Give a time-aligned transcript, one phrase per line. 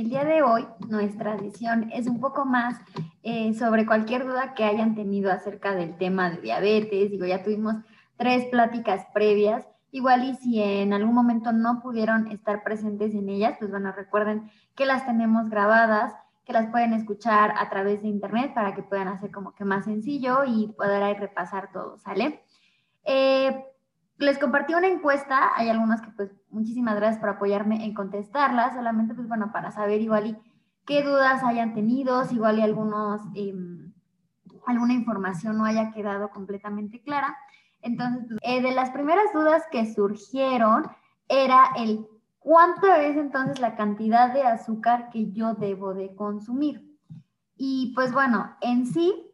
[0.00, 2.78] el día de hoy nuestra sesión es un poco más
[3.22, 7.10] eh, sobre cualquier duda que hayan tenido acerca del tema de diabetes.
[7.10, 7.76] Digo, ya tuvimos
[8.16, 9.66] tres pláticas previas.
[9.90, 14.50] Igual y si en algún momento no pudieron estar presentes en ellas, pues bueno, recuerden
[14.74, 16.12] que las tenemos grabadas,
[16.44, 19.86] que las pueden escuchar a través de internet para que puedan hacer como que más
[19.86, 22.42] sencillo y poder repasar todo, ¿sale?
[23.04, 23.64] Eh,
[24.18, 29.14] les compartí una encuesta, hay algunos que pues muchísimas gracias por apoyarme en contestarla, solamente
[29.14, 30.36] pues bueno, para saber igual y
[30.86, 33.92] qué dudas hayan tenido, si igual y algunos, em,
[34.66, 37.36] alguna información no haya quedado completamente clara.
[37.82, 40.86] Entonces, pues, eh, de las primeras dudas que surgieron
[41.28, 42.06] era el
[42.38, 46.96] cuánto es entonces la cantidad de azúcar que yo debo de consumir.
[47.56, 49.25] Y pues bueno, en sí,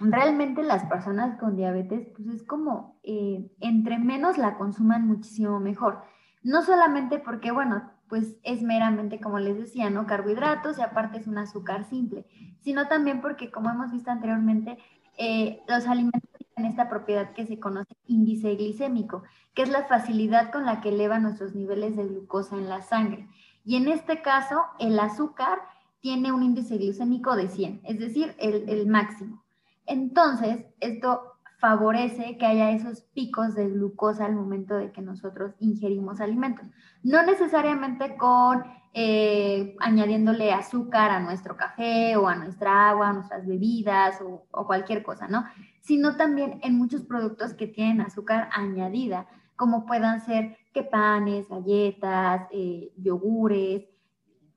[0.00, 6.02] realmente las personas con diabetes, pues es como, eh, entre menos la consuman, muchísimo mejor.
[6.42, 10.06] No solamente porque, bueno, pues es meramente, como les decía, ¿no?
[10.06, 12.26] Carbohidratos y aparte es un azúcar simple,
[12.60, 14.78] sino también porque, como hemos visto anteriormente,
[15.18, 19.22] eh, los alimentos tienen esta propiedad que se conoce índice glicémico,
[19.54, 23.28] que es la facilidad con la que eleva nuestros niveles de glucosa en la sangre.
[23.64, 25.58] Y en este caso, el azúcar
[26.00, 29.45] tiene un índice glicémico de 100, es decir, el, el máximo.
[29.86, 36.20] Entonces, esto favorece que haya esos picos de glucosa al momento de que nosotros ingerimos
[36.20, 36.66] alimentos.
[37.02, 38.64] No necesariamente con
[38.98, 45.02] eh, añadiéndole azúcar a nuestro café o a nuestra agua, a nuestras bebidas o, cualquier
[45.02, 45.44] cosa, ¿no?
[45.80, 52.48] Sino también en muchos productos que tienen azúcar añadida, como puedan ser que panes, galletas,
[52.50, 53.84] eh, yogures,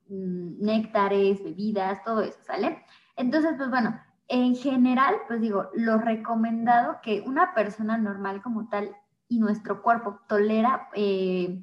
[0.08, 2.82] mm, néctares, bebidas, todo eso, ¿sale?
[3.16, 8.96] Entonces, pues bueno, en general, pues digo, lo recomendado que una persona normal como tal
[9.28, 11.60] y nuestro cuerpo tolera eh,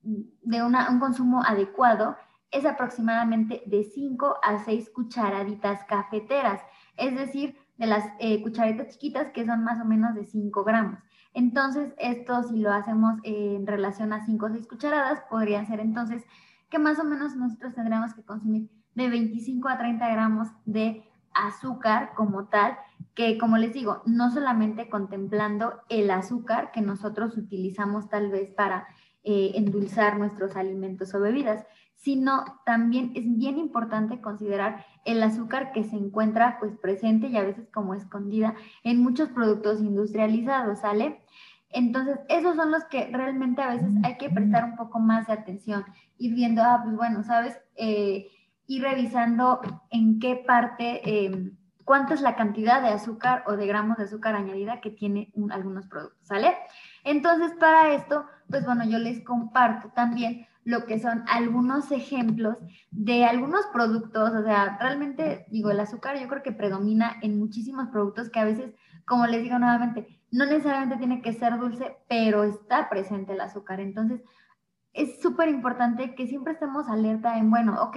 [0.00, 2.16] de un consumo adecuado
[2.50, 6.62] es aproximadamente de 5 a 6 cucharaditas cafeteras,
[6.96, 10.98] es decir, de las eh, cucharaditas chiquitas que son más o menos de 5 gramos.
[11.34, 16.24] Entonces, esto si lo hacemos en relación a 5 o 6 cucharadas, podría ser entonces
[16.70, 21.04] que más o menos nosotros tendríamos que consumir de 25 a 30 gramos de
[21.46, 22.76] azúcar como tal,
[23.14, 28.86] que como les digo, no solamente contemplando el azúcar que nosotros utilizamos tal vez para
[29.24, 31.66] eh, endulzar nuestros alimentos o bebidas,
[31.96, 37.42] sino también es bien importante considerar el azúcar que se encuentra pues presente y a
[37.42, 41.22] veces como escondida en muchos productos industrializados, ¿sale?
[41.70, 45.34] Entonces, esos son los que realmente a veces hay que prestar un poco más de
[45.34, 45.84] atención,
[46.16, 47.58] ir viendo, ah, pues bueno, ¿sabes?
[47.76, 48.28] Eh,
[48.68, 51.52] y revisando en qué parte, eh,
[51.84, 55.86] cuánto es la cantidad de azúcar o de gramos de azúcar añadida que tiene algunos
[55.86, 56.54] productos, ¿sale?
[57.02, 62.58] Entonces, para esto, pues bueno, yo les comparto también lo que son algunos ejemplos
[62.90, 67.88] de algunos productos, o sea, realmente digo, el azúcar yo creo que predomina en muchísimos
[67.88, 68.74] productos que a veces,
[69.06, 73.80] como les digo nuevamente, no necesariamente tiene que ser dulce, pero está presente el azúcar.
[73.80, 74.20] Entonces,
[74.92, 77.96] es súper importante que siempre estemos alerta en, bueno, ok,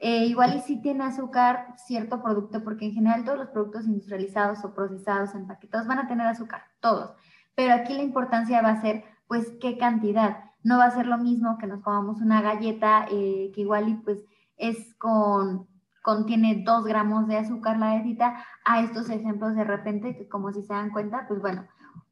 [0.00, 4.64] eh, igual y sí tiene azúcar cierto producto, porque en general todos los productos industrializados
[4.64, 7.16] o procesados, empaquetados, van a tener azúcar, todos.
[7.56, 10.44] Pero aquí la importancia va a ser, pues, qué cantidad.
[10.62, 13.94] No va a ser lo mismo que nos comamos una galleta eh, que igual y
[13.94, 14.24] pues
[14.56, 15.66] es con,
[16.02, 20.62] contiene dos gramos de azúcar la galletita, a estos ejemplos de repente, que como si
[20.62, 21.66] se dan cuenta, pues bueno,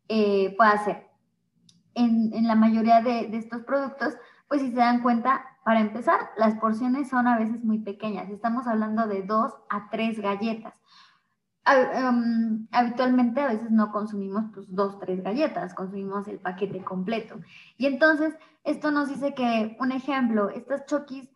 [0.08, 1.06] eh, puede ser.
[1.94, 4.14] En, en, la mayoría de, de estos productos,
[4.48, 8.30] pues si se dan cuenta, para empezar, las porciones son a veces muy pequeñas.
[8.30, 10.80] Estamos hablando de dos a tres galletas.
[11.66, 17.40] Em, habitualmente a veces no consumimos pues dos, tres galletas, consumimos el paquete completo.
[17.76, 18.32] Y entonces
[18.62, 21.28] esto nos dice que, un ejemplo, estas chokis,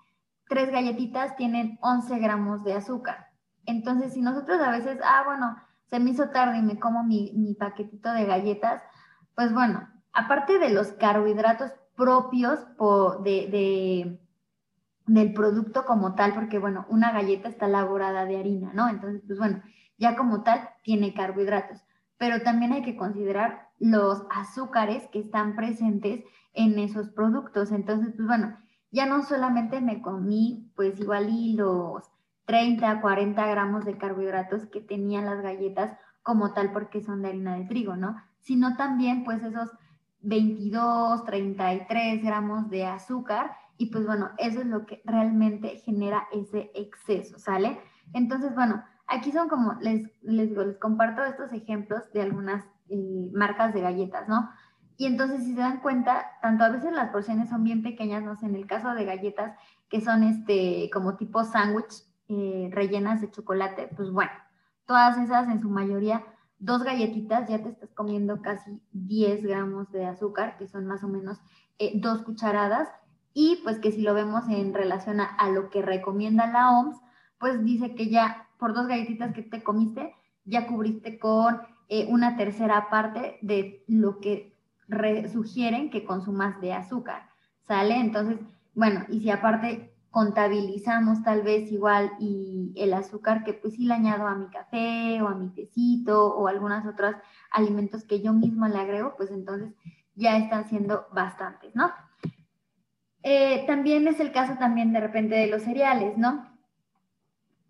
[0.49, 3.31] tres galletitas tienen 11 gramos de azúcar.
[3.67, 7.33] Entonces, si nosotros a veces, ah, bueno, se me hizo tarde y me como mi,
[7.35, 8.81] mi paquetito de galletas,
[9.35, 12.59] pues bueno, aparte de los carbohidratos propios
[13.23, 14.19] de,
[15.07, 18.89] del producto como tal, porque bueno, una galleta está elaborada de harina, ¿no?
[18.89, 19.63] Entonces, pues bueno,
[19.99, 21.85] ya como tal tiene carbohidratos,
[22.17, 26.25] pero también hay que considerar los azúcares que están presentes
[26.55, 27.71] en esos productos.
[27.71, 28.57] Entonces, pues bueno,
[28.91, 32.03] ya no solamente me comí pues igual y los
[32.47, 37.57] 30, 40 gramos de carbohidratos que tenían las galletas como tal porque son de harina
[37.57, 38.17] de trigo, ¿no?
[38.41, 39.69] Sino también pues esos
[40.23, 46.71] 22, 33 gramos de azúcar y pues bueno, eso es lo que realmente genera ese
[46.75, 47.81] exceso, ¿sale?
[48.13, 53.73] Entonces, bueno, aquí son como, les, les les comparto estos ejemplos de algunas eh, marcas
[53.73, 54.51] de galletas, ¿no?
[54.99, 58.35] Y entonces, si se dan cuenta, tanto a veces las porciones son bien pequeñas, no
[58.43, 59.57] en el caso de galletas
[59.89, 64.31] que son este, como tipo sándwich, eh, rellenas de chocolate, pues bueno,
[64.85, 66.23] todas esas en su mayoría,
[66.61, 71.09] dos galletitas, ya te estás comiendo casi 10 gramos de azúcar, que son más o
[71.09, 71.39] menos
[71.79, 72.89] eh, dos cucharadas,
[73.33, 77.01] y pues que si lo vemos en relación a, lo que recomienda la OMS,
[77.39, 80.15] pues dice que ya por dos galletitas que te comiste,
[80.45, 84.55] ya cubriste con eh, una tercera parte de lo que
[85.33, 87.31] sugieren que consumas de azúcar,
[87.67, 87.97] ¿sale?
[87.97, 88.39] Entonces,
[88.75, 93.95] bueno, y si aparte contabilizamos tal vez igual y el azúcar que pues sí le
[93.95, 97.15] añado a mi café o a mi tecito o algunos otros
[97.51, 99.73] alimentos que yo misma le agrego, pues entonces
[100.15, 101.93] ya están siendo bastantes, ¿no?
[103.23, 106.51] Eh, también es el caso también de repente de los cereales, ¿no?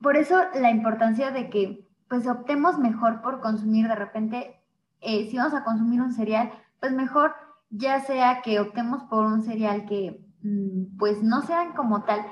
[0.00, 4.60] Por eso la importancia de que pues optemos mejor por consumir de repente,
[5.00, 6.50] eh, si vamos a consumir un cereal,
[6.80, 7.34] pues mejor
[7.68, 10.29] ya sea que optemos por un cereal que
[10.98, 12.24] pues no sean como tal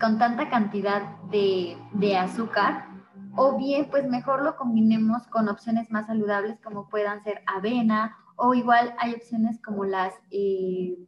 [0.00, 1.76] con tanta cantidad de,
[2.18, 2.88] azúcar
[3.36, 8.54] o bien pues mejor lo combinemos con opciones más saludables como puedan ser avena o
[8.54, 10.98] igual hay opciones como las, eh,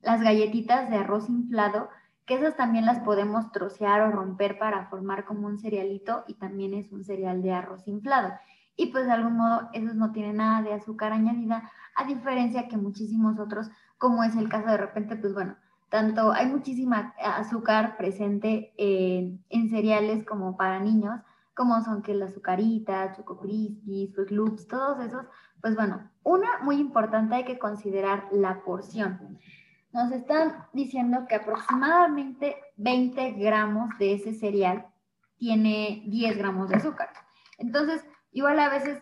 [0.00, 1.90] las galletitas de arroz inflado
[2.26, 6.72] que esas también las podemos trocear o romper para formar como un cerealito y también
[6.72, 8.32] es un cereal de arroz inflado.
[8.76, 12.76] Y pues de algún modo esos no tienen nada de azúcar añadida, a diferencia que
[12.76, 15.56] muchísimos otros, como es el caso de repente, pues bueno,
[15.94, 21.20] tanto hay muchísima azúcar presente en, cereales como para niños,
[21.54, 25.24] como son que la azucarita, Choco Crispies, Fruit Loops, todos esos,
[25.60, 29.38] pues bueno, una muy importante hay que considerar la porción.
[29.92, 34.88] Nos están diciendo que aproximadamente 20 gramos de ese cereal
[35.36, 37.10] tiene 10 gramos de azúcar.
[37.56, 39.00] Entonces, igual a veces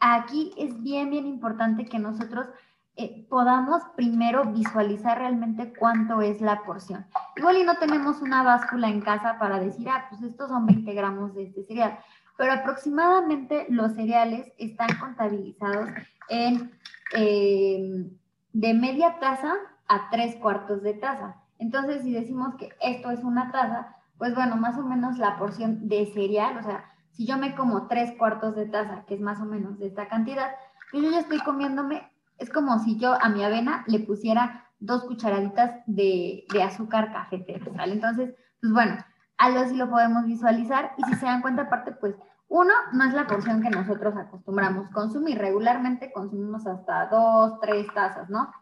[0.00, 2.48] aquí es bien, bien importante que nosotros
[2.96, 7.06] eh, podamos primero visualizar realmente cuánto es la porción.
[7.36, 10.92] Igual y no tenemos una báscula en casa para decir, ah, pues estos son 20
[10.94, 11.98] gramos de este cereal,
[12.36, 15.90] pero aproximadamente los cereales están contabilizados
[16.28, 16.72] en
[17.16, 18.10] eh,
[18.52, 19.52] de media taza
[19.88, 21.36] a tres cuartos de taza.
[21.58, 25.88] Entonces, si decimos que esto es una taza, pues bueno, más o menos la porción
[25.88, 29.40] de cereal, o sea, si yo me como tres cuartos de taza, que es más
[29.40, 30.52] o menos de esta cantidad,
[30.90, 35.04] pues yo ya estoy comiéndome, es como si yo a mi avena le pusiera dos
[35.04, 37.94] cucharaditas de, azúcar cafetero, ¿sale?
[37.94, 38.96] Entonces, pues bueno,
[39.38, 42.14] algo así lo podemos visualizar y si se dan cuenta, aparte, pues
[42.48, 45.38] uno, no es la porción que nosotros acostumbramos consumir.
[45.38, 48.52] Regularmente consumimos hasta dos, tres tazas, ¿no?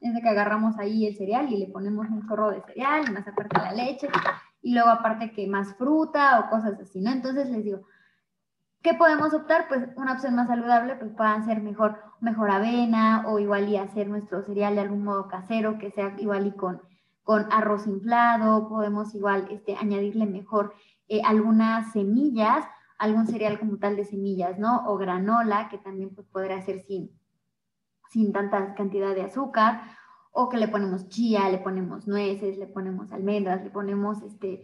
[0.00, 3.26] Es de que agarramos ahí el cereal y le ponemos un chorro de cereal más
[3.26, 4.08] aparte la leche
[4.60, 7.12] y luego aparte que más fruta o cosas así, ¿no?
[7.12, 7.86] Entonces les digo,
[8.84, 9.66] ¿qué podemos optar?
[9.66, 14.08] Pues una opción más saludable, pues puedan ser mejor, mejor avena o igual y hacer
[14.08, 16.82] nuestro cereal de algún modo casero, que sea igual y con,
[17.22, 20.74] con arroz inflado, podemos igual este, añadirle mejor
[21.08, 22.66] eh, algunas semillas,
[22.98, 24.84] algún cereal como tal de semillas, ¿no?
[24.86, 27.10] O granola, que también pues, podrá ser sin,
[28.10, 29.80] sin tanta cantidad de azúcar,
[30.30, 34.62] o que le ponemos chía, le ponemos nueces, le ponemos almendras, le ponemos este,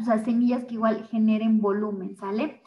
[0.00, 2.61] o sea, semillas que igual generen volumen, ¿sale?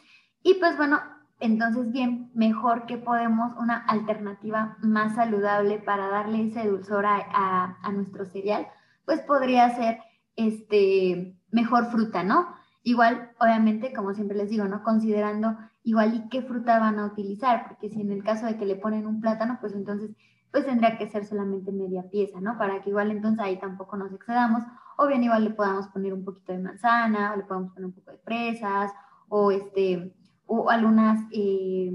[0.46, 1.00] Y pues bueno,
[1.40, 7.90] entonces bien, mejor que podemos una alternativa más saludable para darle ese dulzor a, a,
[7.90, 8.68] nuestro cereal,
[9.04, 9.98] pues podría ser
[10.36, 12.46] este, mejor fruta, ¿no?
[12.84, 14.84] Igual, obviamente, como siempre les digo, ¿no?
[14.84, 18.66] Considerando igual y qué fruta van a utilizar, porque si en el caso de que
[18.66, 20.12] le ponen un plátano, pues entonces
[20.52, 22.56] pues tendría que ser solamente media pieza, ¿no?
[22.56, 24.62] Para que igual entonces ahí tampoco nos excedamos,
[24.96, 27.92] o bien igual le podamos poner un poquito de manzana, o le podemos poner un
[27.94, 28.92] poco de fresas,
[29.28, 30.14] o este,
[30.46, 31.92] o algunas, eh,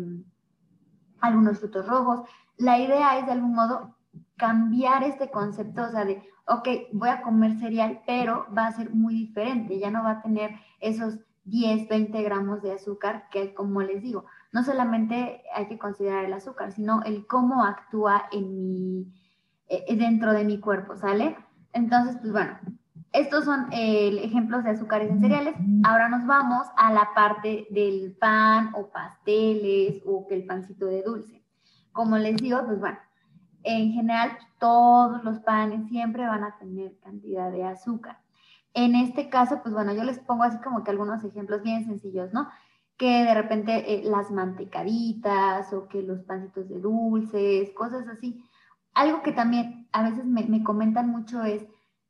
[1.19, 2.21] algunos frutos rojos.
[2.57, 3.95] La idea es de algún modo
[4.37, 8.89] cambiar este concepto, o sea, de, ok, voy a comer cereal, pero va a ser
[8.89, 13.81] muy diferente, ya no va a tener esos 10, 20 gramos de azúcar que, como
[13.81, 19.13] les digo, no solamente hay que considerar el azúcar, sino el cómo actúa en mi,
[19.67, 21.37] eh, dentro de mi cuerpo, ¿sale?
[21.73, 22.59] Entonces, pues bueno,
[23.11, 25.55] estos son eh, ejemplos de azúcares en cereales.
[25.83, 31.03] Ahora nos vamos a la parte del pan o pasteles o que el pancito de
[31.03, 31.43] dulce.
[31.91, 32.97] Como les digo, pues bueno,
[33.63, 38.19] en general todos los panes siempre van a tener cantidad de azúcar.
[38.73, 42.31] En este caso, pues bueno, yo les pongo así como que algunos ejemplos bien sencillos,
[42.33, 42.47] ¿no?
[43.01, 48.45] que de repente eh, las mantecaditas o que los pancitos de dulces, cosas así.
[48.93, 51.65] Algo que también a veces me, comentan mucho es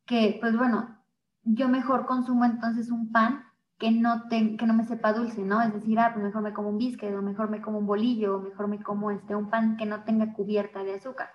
[0.06, 0.98] que, pues bueno,
[1.44, 3.44] yo mejor consumo entonces un pan
[3.78, 5.60] que no, que no me sepa dulce, ¿no?
[5.60, 8.36] Es decir, ah, pues mejor me como un biscuit, o mejor me como un bolillo,
[8.36, 11.30] o mejor me como este, un pan que no tenga cubierta de azúcar.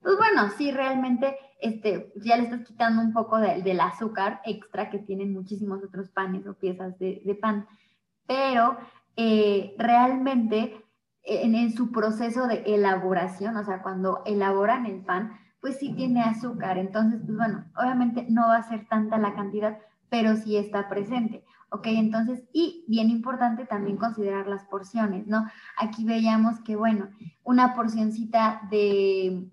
[0.00, 4.98] pues bueno, sí, realmente este, ya le estás quitando un poco del azúcar extra que
[4.98, 7.66] tienen muchísimos otros panes o piezas de, pan,
[8.26, 8.76] pero
[9.16, 10.84] eh, realmente
[11.24, 16.78] en, su proceso de elaboración, o sea, cuando elaboran el pan, pues sí tiene azúcar.
[16.78, 21.44] Entonces, pues bueno, obviamente no va a ser tanta la cantidad, pero sí está presente.
[21.70, 21.86] ¿ok?
[21.88, 25.46] Entonces, y bien importante también considerar las porciones, ¿no?
[25.76, 27.10] Aquí veíamos que, bueno,
[27.44, 29.50] una porcioncita de,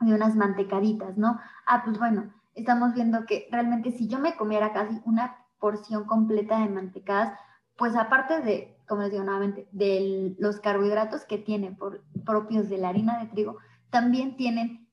[0.00, 1.40] de unas mantecaditas, ¿no?
[1.66, 6.58] Ah, pues bueno, estamos viendo que realmente si yo me comiera casi una porción completa
[6.58, 7.38] de mantecadas,
[7.76, 12.78] pues aparte de, como les digo nuevamente, de los carbohidratos que tiene por, propios de
[12.78, 13.58] la harina de trigo,
[13.90, 14.83] también tienen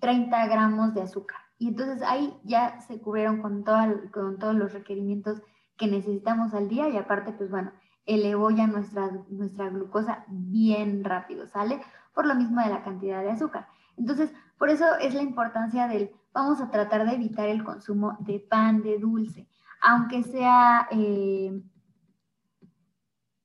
[0.00, 1.38] 30 gramos de azúcar.
[1.58, 3.64] Y entonces ahí ya se cubrieron con,
[4.12, 5.42] con todos los requerimientos
[5.76, 7.72] que necesitamos al día y aparte, pues bueno,
[8.06, 11.80] elevó ya nuestra, nuestra glucosa bien rápido, ¿sale?
[12.14, 13.68] Por lo mismo de la cantidad de azúcar.
[13.96, 18.40] Entonces, por eso es la importancia del, vamos a tratar de evitar el consumo de
[18.40, 19.48] pan, de dulce,
[19.80, 20.88] aunque sea...
[20.90, 21.62] Eh,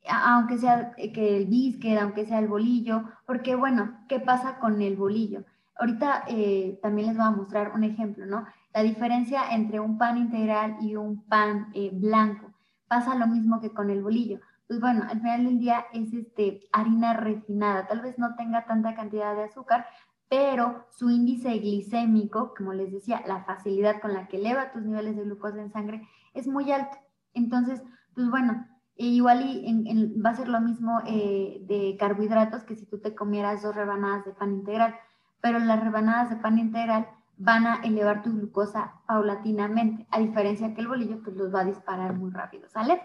[0.05, 4.97] aunque sea que el biscuit, aunque sea el bolillo, porque bueno, ¿qué pasa con el
[4.97, 5.45] bolillo?
[5.75, 8.45] Ahorita eh, también les voy a mostrar un ejemplo, ¿no?
[8.73, 12.51] La diferencia entre un pan integral y un pan eh, blanco.
[12.87, 14.39] Pasa lo mismo que con el bolillo.
[14.67, 18.95] Pues bueno, al final del día es este, harina refinada, tal vez no tenga tanta
[18.95, 19.85] cantidad de azúcar,
[20.29, 25.15] pero su índice glicémico, como les decía, la facilidad con la que eleva tus niveles
[25.15, 26.97] de glucosa en sangre es muy alto.
[27.33, 27.83] Entonces,
[28.15, 28.65] pues bueno,
[28.95, 33.15] e igual y va a ser lo mismo eh, de carbohidratos que si tú te
[33.15, 34.95] comieras dos rebanadas de pan integral,
[35.43, 40.79] pero las rebanadas de pan integral van a elevar tu glucosa paulatinamente, a diferencia que
[40.79, 43.01] el bolillo pues los va a disparar muy rápido, ¿sale?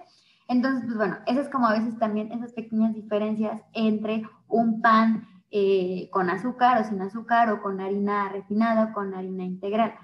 [0.47, 5.27] Entonces, pues bueno, esas es como a veces también esas pequeñas diferencias entre un pan
[5.51, 9.95] eh, con azúcar o sin azúcar o con harina refinada o con harina integral.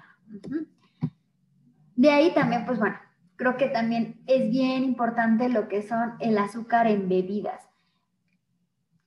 [1.95, 2.97] De ahí también, pues bueno,
[3.37, 7.61] creo que también es bien importante lo que son el azúcar en bebidas.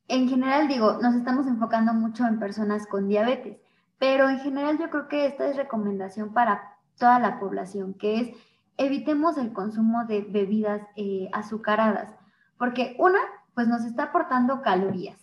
[0.09, 3.59] En general, digo, nos estamos enfocando mucho en personas con diabetes,
[3.99, 8.31] pero en general yo creo que esta es recomendación para toda la población, que es
[8.79, 12.15] evitemos el consumo de bebidas eh, azucaradas,
[12.57, 13.19] porque una,
[13.55, 15.19] pues nos está aportando calorías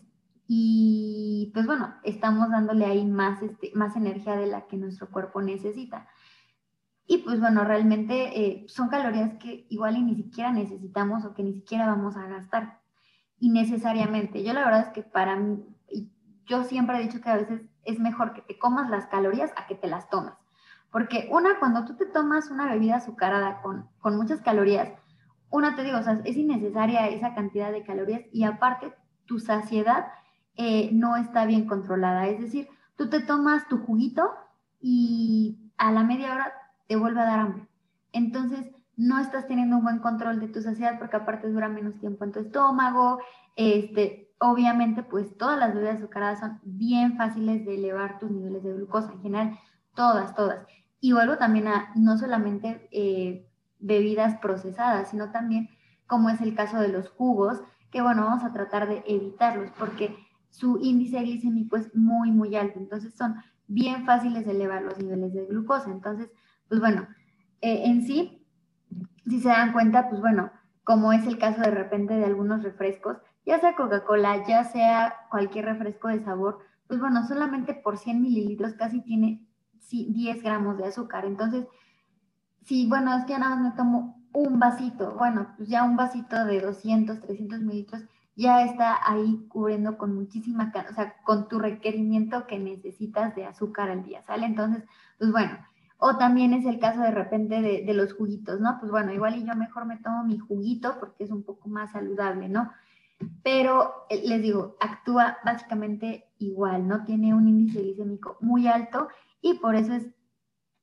[0.47, 5.41] y pues bueno, estamos dándole ahí más, este, más energía de la que nuestro cuerpo
[5.41, 6.07] necesita.
[7.07, 11.43] Y pues bueno, realmente eh, son calorías que igual y ni siquiera necesitamos o que
[11.43, 12.79] ni siquiera vamos a gastar
[13.39, 14.43] innecesariamente.
[14.43, 15.65] Yo la verdad es que para mí,
[16.45, 19.67] yo siempre he dicho que a veces es mejor que te comas las calorías a
[19.67, 20.35] que te las tomas.
[20.91, 24.93] Porque una, cuando tú te tomas una bebida azucarada con, con muchas calorías,
[25.49, 28.93] una te digo, o sea, es innecesaria esa cantidad de calorías y aparte
[29.25, 30.07] tu saciedad
[30.55, 32.27] eh, no está bien controlada.
[32.27, 34.31] Es decir, tú te tomas tu juguito
[34.79, 36.53] y a la media hora
[36.87, 37.67] te vuelve a dar hambre.
[38.11, 42.23] Entonces, no estás teniendo un buen control de tu saciedad porque aparte dura menos tiempo
[42.23, 43.19] en tu estómago.
[43.55, 48.73] Este, obviamente, pues todas las bebidas azucaradas son bien fáciles de elevar tus niveles de
[48.73, 49.59] glucosa, en general,
[49.95, 50.65] todas, todas.
[50.99, 53.47] Y vuelvo también a no solamente eh,
[53.79, 55.69] bebidas procesadas, sino también
[56.07, 57.61] como es el caso de los jugos,
[57.91, 60.15] que bueno, vamos a tratar de evitarlos porque
[60.49, 62.79] su índice glicémico es muy, muy alto.
[62.79, 63.35] Entonces son
[63.67, 65.91] bien fáciles de elevar los niveles de glucosa.
[65.91, 66.29] Entonces,
[66.67, 67.07] pues bueno,
[67.61, 68.44] eh, en sí,
[69.27, 70.51] si se dan cuenta, pues bueno,
[70.83, 75.65] como es el caso de repente de algunos refrescos, ya sea Coca-Cola, ya sea cualquier
[75.65, 79.45] refresco de sabor, pues bueno, solamente por 100 mililitros casi tiene
[79.89, 81.25] 10 gramos de azúcar.
[81.25, 81.65] Entonces,
[82.63, 86.45] si, bueno, es que nada más me tomo un vasito, bueno, pues ya un vasito
[86.45, 88.03] de 200, 300 mililitros,
[88.35, 93.89] ya está ahí cubriendo con muchísima, o sea, con tu requerimiento que necesitas de azúcar
[93.89, 94.45] al día, ¿sale?
[94.45, 94.83] Entonces,
[95.17, 95.57] pues bueno,
[95.97, 98.77] o también es el caso de repente de, los juguitos, ¿no?
[98.79, 101.91] Pues bueno, igual y yo mejor me tomo mi juguito porque es un poco más
[101.91, 102.71] saludable, ¿no?
[103.43, 107.05] Pero eh, les digo, actúa básicamente igual, ¿no?
[107.05, 109.07] Tiene un índice glicémico muy alto
[109.41, 110.07] y por eso es,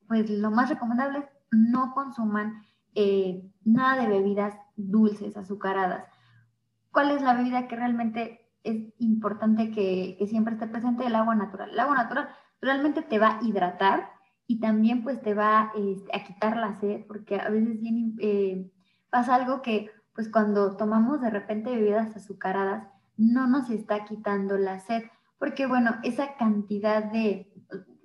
[0.08, 2.62] pues lo más recomendable no consuman
[2.94, 6.06] eh, nada de bebidas dulces, azucaradas.
[6.90, 11.06] ¿Cuál es la bebida que realmente es importante que, siempre esté presente?
[11.06, 11.70] El agua natural.
[11.70, 12.28] El agua natural
[12.60, 14.10] realmente te va a hidratar
[14.46, 17.78] y también pues te va este, a quitar la sed, porque a veces
[18.18, 18.70] eh,
[19.10, 24.78] pasa algo que pues cuando tomamos de repente bebidas azucaradas, no nos está quitando la
[24.80, 25.04] sed,
[25.38, 27.52] porque bueno, esa cantidad de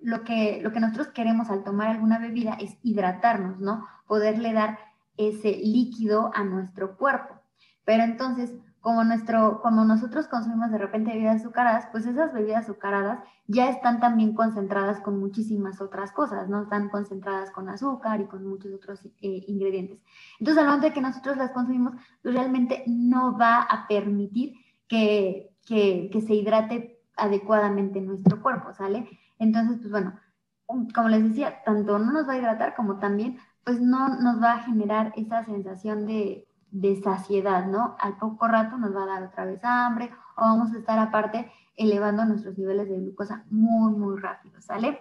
[0.02, 3.86] lo que, lo que nosotros queremos al tomar alguna bebida es hidratarnos, ¿no?
[4.08, 4.80] Poderle dar
[5.18, 7.36] ese líquido a nuestro cuerpo.
[7.84, 13.20] Pero entonces, como, nuestro, como nosotros consumimos de repente bebidas azucaradas, pues esas bebidas azucaradas
[13.48, 16.64] ya están también concentradas con muchísimas otras cosas, ¿no?
[16.64, 20.00] Están concentradas con azúcar y con muchos otros eh, ingredientes.
[20.40, 24.54] Entonces, al momento de que nosotros las consumimos, pues realmente no va a permitir
[24.88, 29.10] que, que, que se hidrate adecuadamente nuestro cuerpo, ¿sale?
[29.40, 30.20] Entonces, pues bueno,
[30.68, 34.54] como les decía, tanto no nos va a hidratar como también, pues no nos va
[34.54, 36.47] a generar esa sensación de,
[36.80, 37.96] de saciedad, ¿no?
[38.00, 41.52] Al poco rato nos va a dar otra vez hambre o vamos a estar aparte
[41.76, 45.00] elevando nuestros niveles de glucosa muy, muy rápido, ¿sale?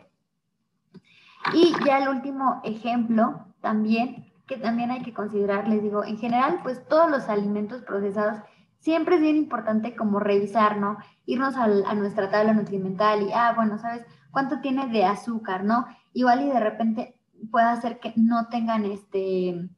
[1.52, 6.60] Y ya el último ejemplo también, que también hay que considerar, les digo, en general,
[6.62, 8.38] pues todos los alimentos procesados,
[8.78, 10.96] siempre es bien importante como revisar, ¿no?
[11.26, 15.86] Irnos a nuestra tabla nutrimental y, ah, bueno, ¿sabes cuánto tiene de azúcar, ¿no?
[16.14, 17.16] Igual y de repente
[17.50, 19.68] puede hacer que no tengan este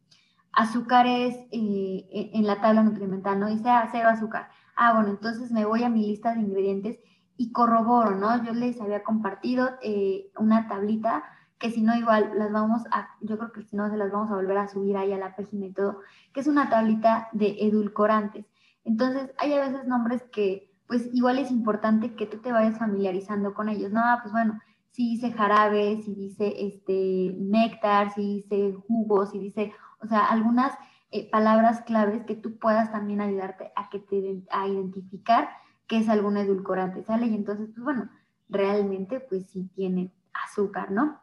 [0.58, 3.46] azúcares eh, en la tabla nutrimental, ¿no?
[3.46, 4.48] Dice, ah, cero azúcar.
[4.74, 6.98] Ah, bueno, entonces me voy a mi lista de ingredientes
[7.36, 8.44] y corroboro, ¿no?
[8.44, 11.22] Yo les había compartido eh, una tablita
[11.60, 14.32] que si no igual las vamos a, yo creo que si no se las vamos
[14.32, 16.00] a volver a subir ahí a la página y todo,
[16.32, 18.44] que es una tablita de edulcorantes.
[18.84, 23.54] Entonces hay a veces nombres que pues igual es importante que tú te vayas familiarizando
[23.54, 24.00] con ellos, ¿no?
[24.02, 24.58] Ah, pues bueno,
[24.90, 30.72] si dice jarabe, si dice este néctar, si dice jugo, si dice, o sea, algunas
[31.10, 35.48] eh, palabras claves que tú puedas también ayudarte a que te a identificar
[35.86, 37.26] qué es algún edulcorante, ¿sale?
[37.26, 38.10] Y entonces, pues bueno,
[38.48, 41.18] realmente pues sí tiene azúcar, ¿no?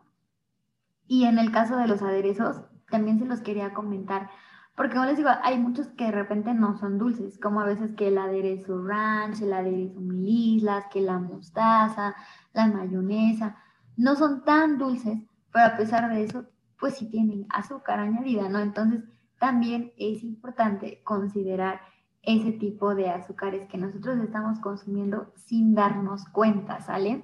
[1.08, 4.30] Y en el caso de los aderezos, también se los quería comentar,
[4.76, 7.94] porque como les digo, hay muchos que de repente no son dulces, como a veces
[7.96, 12.16] que el aderezo ranch, el aderezo mil islas, que la mostaza,
[12.54, 13.56] la mayonesa,
[13.96, 15.20] no son tan dulces,
[15.54, 16.46] pero a pesar de eso,
[16.80, 18.60] pues sí tienen azúcar añadida, ¿no?
[18.60, 19.04] Entonces,
[19.40, 21.82] también es importante considerar
[22.22, 27.24] ese tipo de azúcares que nosotros estamos consumiendo sin darnos cuenta, ¿sale?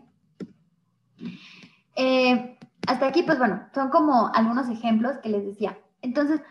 [1.96, 5.77] Eh, hasta aquí, pues bueno, son como algunos ejemplos que les decía.
[6.01, 6.42] Entonces,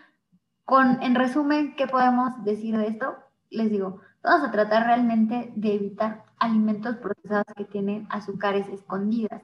[0.64, 3.16] con, en resumen, ¿qué podemos decir de esto?
[3.50, 9.42] Les digo, vamos a tratar realmente de evitar alimentos procesados que tienen azúcares escondidas.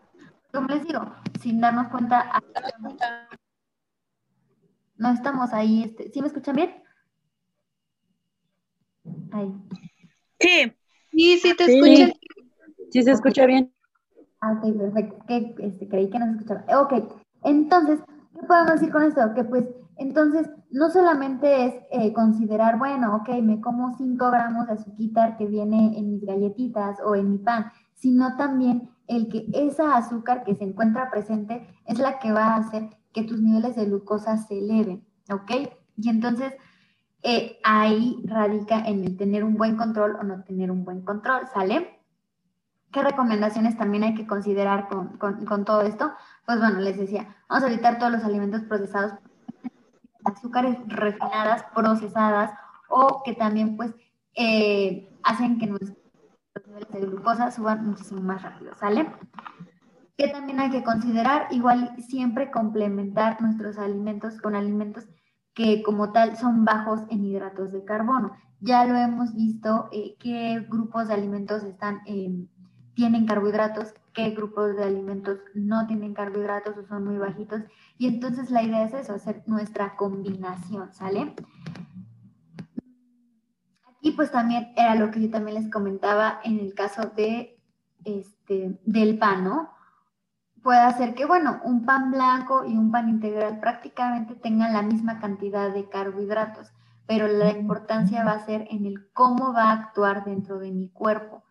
[0.53, 1.01] Como les digo,
[1.41, 2.31] sin darnos cuenta,
[4.99, 5.85] no estamos ahí.
[5.85, 6.75] Este, ¿Sí me escuchan bien?
[9.33, 9.55] Ahí.
[10.41, 10.73] Sí.
[11.13, 12.13] Sí, sí te escuchan.
[12.91, 13.73] Sí, se escucha bien.
[14.41, 15.19] Ah, ok, perfecto.
[15.27, 16.83] Que, este, creí que no se escuchaba.
[16.83, 16.93] Ok,
[17.43, 18.01] entonces,
[18.35, 19.35] ¿qué podemos decir con esto?
[19.35, 19.65] Que pues,
[19.97, 25.47] entonces, no solamente es eh, considerar, bueno, ok, me como 5 gramos de azúcar que
[25.47, 30.55] viene en mis galletitas o en mi pan, sino también el que esa azúcar que
[30.55, 34.59] se encuentra presente es la que va a hacer que tus niveles de glucosa se
[34.59, 35.03] eleven,
[35.33, 35.51] ¿ok?
[35.97, 36.53] Y entonces
[37.23, 41.49] eh, ahí radica en el tener un buen control o no tener un buen control,
[41.51, 41.99] ¿sale?
[42.93, 46.13] ¿Qué recomendaciones también hay que considerar con, todo esto?
[46.45, 49.15] Pues bueno, les decía, vamos a evitar todos los alimentos procesados,
[50.27, 52.51] azúcares refinadas, procesadas,
[52.91, 53.95] o que también pues
[54.35, 55.97] eh, hacen que nuestros
[56.67, 59.11] niveles de glucosa suban muchísimo más rápido, ¿sale?
[60.17, 65.07] Que también hay que considerar, igual siempre complementar nuestros alimentos con alimentos
[65.55, 68.33] que como tal son bajos en hidratos de carbono.
[68.61, 72.31] Ya lo hemos visto eh, qué grupos de alimentos están, eh,
[72.95, 77.63] tienen carbohidratos, qué grupos de alimentos no tienen carbohidratos o son muy bajitos.
[77.99, 81.35] Y entonces la idea es eso, hacer nuestra combinación, ¿sale?
[83.87, 87.59] Aquí pues también era lo que yo también les comentaba en el caso de,
[88.05, 89.76] este, del pan, ¿no?
[90.67, 95.21] Puede hacer que, bueno, un pan blanco y un pan integral prácticamente tengan la misma
[95.21, 96.73] cantidad de carbohidratos,
[97.07, 100.89] pero la importancia va a ser en el cómo va a actuar dentro de mi
[100.89, 101.45] cuerpo.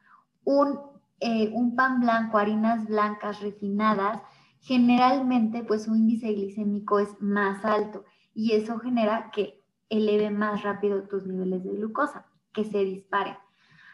[0.43, 0.82] Un,
[1.21, 4.21] eh, un pan blanco, harinas blancas refinadas,
[4.60, 11.04] generalmente pues su índice glicémico es más alto y eso genera que eleve más rápido
[11.04, 13.38] tus niveles de glucosa, que se disparen.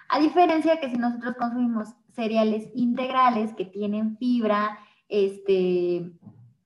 [0.09, 4.79] A diferencia que si nosotros consumimos cereales integrales que tienen fibra,
[5.11, 6.09] este,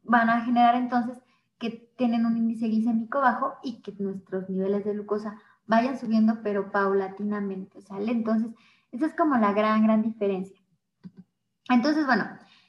[0.03, 1.17] van a generar entonces
[1.57, 6.71] que tienen un índice glicémico bajo y que nuestros niveles de glucosa vayan subiendo, pero
[6.71, 8.11] paulatinamente, ¿sale?
[8.11, 8.51] Entonces,
[8.91, 10.61] esa es como la gran, gran diferencia.
[11.69, 12.25] Entonces, bueno,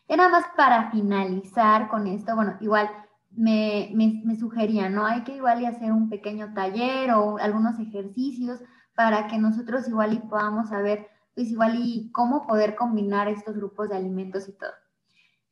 [0.09, 2.89] era más para finalizar con esto, bueno, igual
[3.31, 5.05] me, me, me sugería, ¿no?
[5.05, 8.61] Hay que igual y hacer un pequeño taller o algunos ejercicios
[8.95, 13.91] para que nosotros igual y podamos saber, pues igual y cómo poder combinar estos grupos
[13.91, 14.73] de alimentos y todo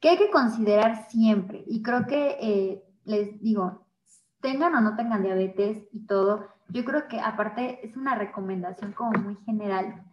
[0.04, 3.86] que hay que considerar siempre, y creo que eh, les digo,
[4.42, 9.12] tengan o no tengan diabetes y todo, yo creo que aparte es una recomendación como
[9.12, 10.04] muy general,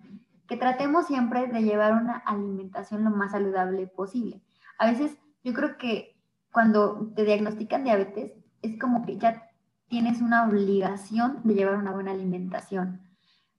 [0.47, 4.41] que tratemos siempre de llevar una alimentación lo más saludable posible.
[4.80, 6.17] A veces yo creo que
[6.54, 9.49] cuando te diagnostican diabetes es como que ya
[9.89, 13.01] tienes una obligación de llevar una buena alimentación.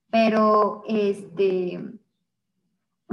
[0.09, 1.79] Pero este,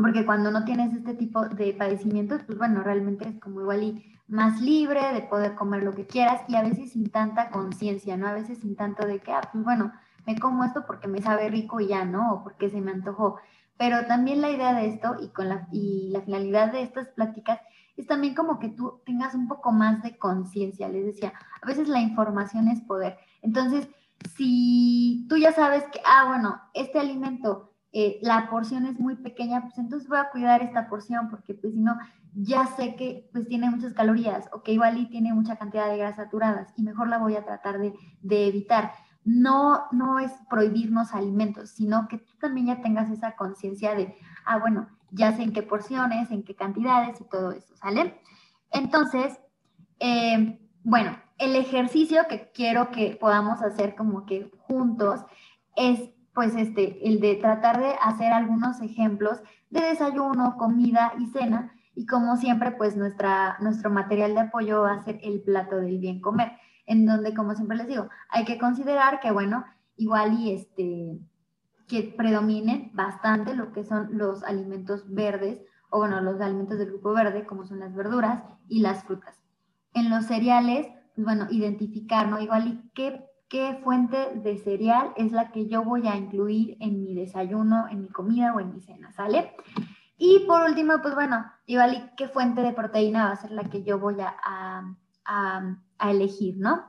[0.00, 4.18] porque cuando no tienes este tipo de padecimientos, pues bueno, realmente es como igual y
[4.28, 8.28] más libre de poder comer lo que quieras y a veces sin tanta conciencia, ¿no?
[8.28, 9.92] A veces sin tanto de que, ah, pues bueno,
[10.26, 12.34] me como esto porque me sabe rico y ya, ¿no?
[12.34, 13.38] O porque se me antojó.
[13.76, 17.60] Pero también la idea de esto y, con la, y la finalidad de estas pláticas
[17.96, 20.88] es también como que tú tengas un poco más de conciencia.
[20.88, 23.18] Les decía, a veces la información es poder.
[23.42, 23.88] Entonces,
[24.36, 29.62] si tú ya sabes que, ah, bueno, este alimento eh, la porción es muy pequeña,
[29.62, 31.98] pues entonces voy a cuidar esta porción porque pues si no,
[32.34, 35.96] ya sé que pues tiene muchas calorías o que igual y tiene mucha cantidad de
[35.96, 38.92] grasas saturadas y mejor la voy a tratar de, de evitar.
[39.24, 44.58] No, no es prohibirnos alimentos, sino que tú también ya tengas esa conciencia de, ah,
[44.58, 48.20] bueno, ya sé en qué porciones, en qué cantidades y todo eso, ¿sale?
[48.70, 49.38] Entonces,
[49.98, 55.24] eh, bueno, el ejercicio que quiero que podamos hacer como que juntos
[55.76, 59.40] es pues este, el de tratar de hacer algunos ejemplos
[59.70, 61.72] de desayuno, comida y cena.
[61.94, 65.98] Y como siempre, pues nuestra, nuestro material de apoyo va a ser el plato del
[65.98, 66.52] bien comer,
[66.86, 69.64] en donde, como siempre les digo, hay que considerar que, bueno,
[69.96, 71.18] igual y este,
[71.88, 77.12] que predominen bastante lo que son los alimentos verdes, o bueno, los alimentos del grupo
[77.12, 79.42] verde, como son las verduras y las frutas.
[79.92, 82.40] En los cereales, pues bueno, identificar, ¿no?
[82.40, 87.02] Igual y qué qué fuente de cereal es la que yo voy a incluir en
[87.02, 89.54] mi desayuno, en mi comida o en mi cena, ¿sale?
[90.16, 93.82] Y por último, pues bueno, igual qué fuente de proteína va a ser la que
[93.82, 96.84] yo voy a, a elegir, ¿no?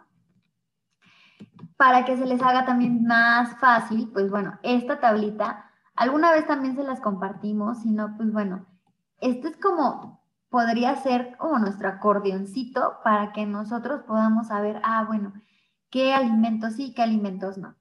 [1.78, 6.76] Para que se les haga también más fácil, pues bueno, esta tablita, alguna vez también
[6.76, 8.68] se las compartimos, si no, pues bueno,
[9.20, 15.34] esto es como, podría ser como nuestro acordeoncito para que nosotros podamos saber, ah, bueno,
[15.92, 17.76] qué alimentos sí, qué alimentos no.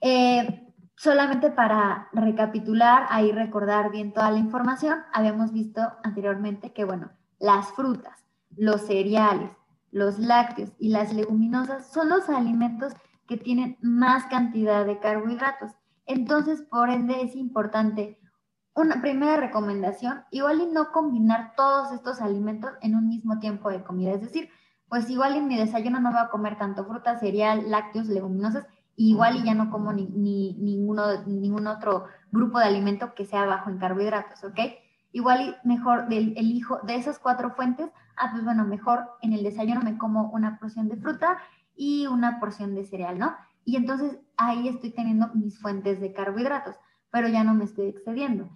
[0.00, 7.10] Eh, solamente para recapitular, ahí recordar bien toda la información, habíamos visto anteriormente que, bueno,
[7.38, 8.24] las frutas,
[8.56, 9.50] los cereales,
[9.90, 12.92] los lácteos y las leguminosas son los alimentos
[13.26, 15.72] que tienen más cantidad de carbohidratos.
[16.06, 18.20] Entonces, por ende, es importante
[18.74, 23.82] una primera recomendación, igual y no combinar todos estos alimentos en un mismo tiempo de
[23.82, 24.12] comida.
[24.12, 24.50] Es decir,
[24.94, 29.38] pues igual en mi desayuno no voy a comer tanto fruta, cereal, lácteos, leguminosas, igual
[29.38, 33.78] y ya no como ni, ninguno, ningún otro grupo de alimento que sea bajo en
[33.78, 34.56] carbohidratos, ¿ok?
[35.10, 39.42] Igual y mejor del, elijo de esas cuatro fuentes, ah, pues bueno, mejor en el
[39.42, 41.38] desayuno me como una porción de fruta
[41.74, 43.34] y una porción de cereal, ¿no?
[43.64, 46.76] Y entonces ahí estoy teniendo mis fuentes de carbohidratos,
[47.10, 48.48] pero ya no me estoy excediendo.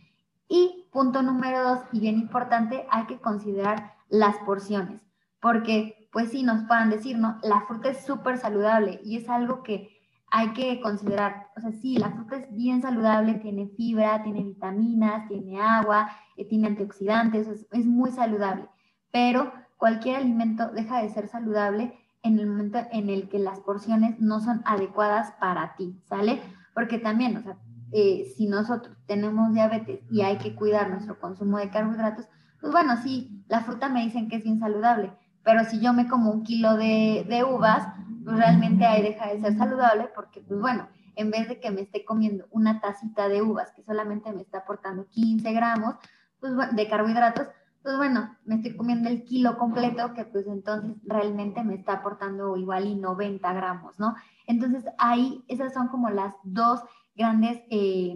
[0.47, 5.03] Y punto número dos, y bien importante, hay que considerar las porciones,
[5.41, 7.39] porque pues sí, nos puedan decir, ¿no?
[7.43, 9.99] La fruta es súper saludable y es algo que
[10.31, 11.49] hay que considerar.
[11.57, 16.47] O sea, sí, la fruta es bien saludable, tiene fibra, tiene vitaminas, tiene agua, eh,
[16.47, 18.69] tiene antioxidantes, es, muy saludable.
[19.11, 24.19] Pero cualquier alimento deja de ser saludable en el momento en el que las porciones
[24.19, 26.43] no son adecuadas para ti, ¿sale?
[26.75, 27.57] Porque también, o sea,
[27.93, 32.27] eh, si nosotros tenemos diabetes y hay que cuidar nuestro consumo de carbohidratos,
[32.61, 35.13] pues bueno, sí, la fruta me dicen que es bien saludable,
[35.49, 37.89] pero si yo me como un kilo de, uvas,
[38.23, 41.81] pues realmente ahí deja de ser saludable porque, pues bueno, en vez de que me
[41.81, 45.95] esté comiendo una tacita de uvas que solamente me está aportando 15 gramos
[46.39, 47.47] pues, de carbohidratos,
[47.83, 52.55] pues bueno, me estoy comiendo el kilo completo que pues entonces realmente me está aportando
[52.59, 54.17] igual y 90 gramos, ¿no?
[54.47, 56.83] Entonces ahí esas son como las dos
[57.17, 58.15] grandes eh,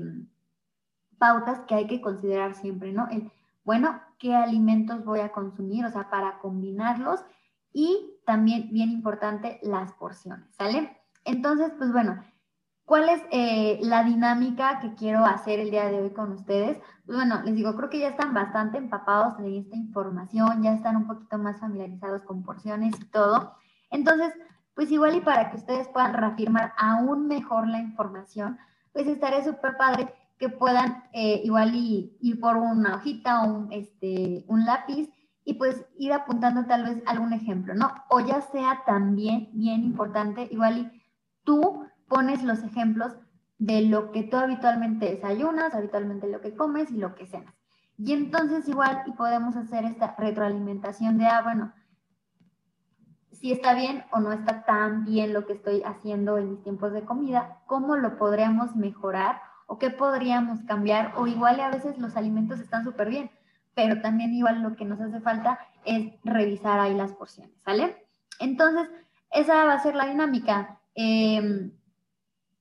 [1.17, 3.09] pautas que hay que considerar siempre, ¿no?
[3.09, 3.33] El,
[3.65, 7.25] bueno, qué alimentos voy a consumir, o sea, para combinarlos
[7.73, 10.97] y también, bien importante, las porciones, ¿sale?
[11.25, 12.23] Entonces, pues bueno,
[12.85, 16.79] ¿cuál es eh, la dinámica que quiero hacer el día de hoy con ustedes?
[17.05, 20.97] Pues bueno, les digo, creo que ya están bastante empapados de esta información, ya están
[20.97, 23.57] un poquito más familiarizados con porciones y todo.
[23.91, 24.33] Entonces,
[24.75, 28.57] pues igual y para que ustedes puedan reafirmar aún mejor la información,
[28.93, 33.73] pues estaré súper padre que puedan eh, igual y, ir por una hojita o un,
[33.73, 35.09] este, un lápiz
[35.45, 37.93] y pues ir apuntando tal vez algún ejemplo, ¿no?
[38.11, 41.03] O ya sea también bien importante, igual y
[41.45, 43.13] tú pones los ejemplos
[43.59, 47.55] de lo que tú habitualmente desayunas, habitualmente lo que comes y lo que cenas.
[47.97, 51.73] Y entonces igual y podemos hacer esta retroalimentación de, ah, bueno,
[53.31, 56.93] si está bien o no está tan bien lo que estoy haciendo en mis tiempos
[56.93, 62.15] de comida, cómo lo podríamos mejorar o qué podríamos cambiar, o igual a veces los
[62.15, 63.31] alimentos están súper bien,
[63.75, 68.07] pero también igual lo que nos hace falta es revisar ahí las porciones, ¿sale?
[68.39, 68.91] Entonces,
[69.31, 70.79] esa va a ser la dinámica.
[70.95, 71.73] Em,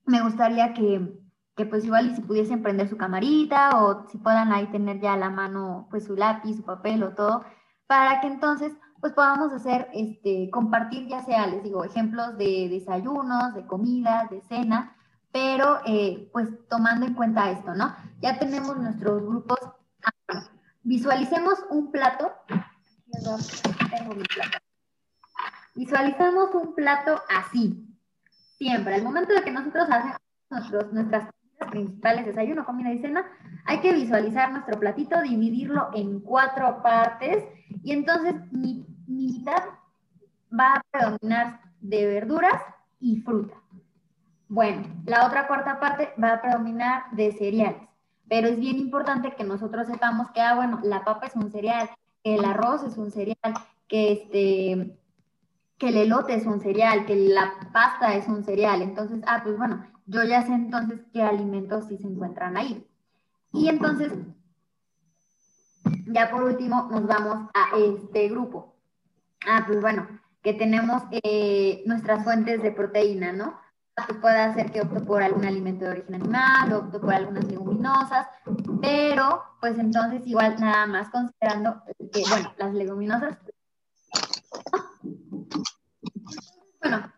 [0.06, 1.19] me gustaría que,
[1.58, 5.17] que, pues igual si pudiesen prender su camarita o si puedan ahí tener ya a
[5.17, 7.43] la mano pues su lápiz, su papel o todo,
[7.88, 8.71] para que entonces
[9.02, 14.39] pues podamos hacer, este, compartir ya sea, les digo, ejemplos de desayunos, de comidas, de
[14.43, 14.95] cena,
[15.32, 17.96] pero eh, pues tomando en cuenta esto, ¿no?
[18.22, 19.60] Ya tenemos nuestros grupos.
[20.84, 22.34] Visualicemos un plato.
[25.76, 27.88] Visualizamos un plato así,
[28.58, 28.96] siempre.
[28.96, 31.30] Al momento de que nosotros hacemos nuestros, nuestras
[31.70, 33.26] principales, desayuno, comida y cena,
[33.65, 37.46] hay que visualizar nuestro platito, dividirlo en cuatro partes
[37.84, 39.63] y entonces mi, mi mitad
[40.58, 42.62] va a predominar de verduras
[43.00, 43.61] y fruta.
[44.52, 47.88] Bueno, la otra cuarta parte va a predominar de cereales,
[48.28, 51.90] pero es bien importante que nosotros sepamos que, ah, bueno, la papa es un cereal,
[52.22, 53.54] que el arroz es un cereal,
[53.88, 55.00] que este,
[55.78, 58.82] que el elote es un cereal, que la pasta es un cereal.
[58.82, 62.86] Entonces, ah, pues bueno, yo ya sé entonces qué alimentos sí se encuentran ahí.
[63.54, 64.12] Y entonces,
[66.08, 68.76] ya por último, nos vamos a este grupo.
[69.48, 70.10] Ah, pues bueno,
[70.44, 73.71] que tenemos eh, nuestras fuentes de proteína, ¿no?
[74.22, 78.28] Puede hacer que opto por algún alimento de origen animal, opto por algunas leguminosas,
[78.82, 83.38] pero pues entonces igual nada más considerando que, bueno, las leguminosas.
[86.82, 87.12] Bueno,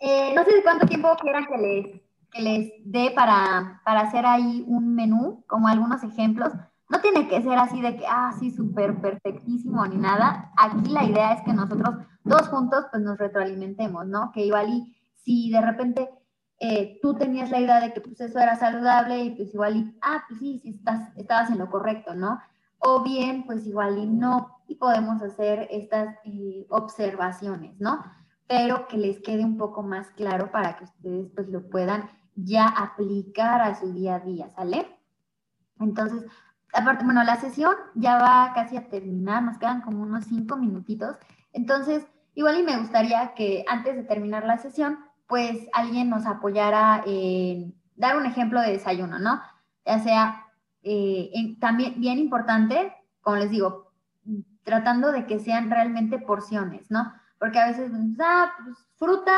[0.00, 4.64] eh, no sé cuánto tiempo quieran que les, que les dé para, para hacer ahí
[4.66, 6.52] un menú, como algunos ejemplos.
[6.88, 10.50] No tiene que ser así de que, ah, sí, súper perfectísimo ni nada.
[10.56, 11.94] Aquí la idea es que nosotros
[12.24, 14.32] dos juntos pues nos retroalimentemos, ¿no?
[14.32, 16.10] Que igual y si de repente
[16.58, 19.98] eh, tú tenías la idea de que pues eso era saludable y pues igual y,
[20.02, 22.38] ah, pues sí, sí estás, estabas en lo correcto, ¿no?
[22.78, 28.04] O bien, pues igual y no, y podemos hacer estas eh, observaciones, ¿no?
[28.46, 32.66] Pero que les quede un poco más claro para que ustedes pues lo puedan ya
[32.66, 34.86] aplicar a su día a día, ¿sale?
[35.78, 36.24] Entonces,
[36.74, 41.16] aparte, bueno, la sesión ya va casi a terminar, nos quedan como unos cinco minutitos.
[41.52, 44.98] Entonces, igual y me gustaría que antes de terminar la sesión,
[45.30, 49.40] pues alguien nos apoyara en dar un ejemplo de desayuno, ¿no?
[49.86, 50.46] Ya sea
[50.82, 53.92] eh, también bien importante, como les digo,
[54.64, 57.12] tratando de que sean realmente porciones, ¿no?
[57.38, 59.36] Porque a veces, ah, pues, fruta,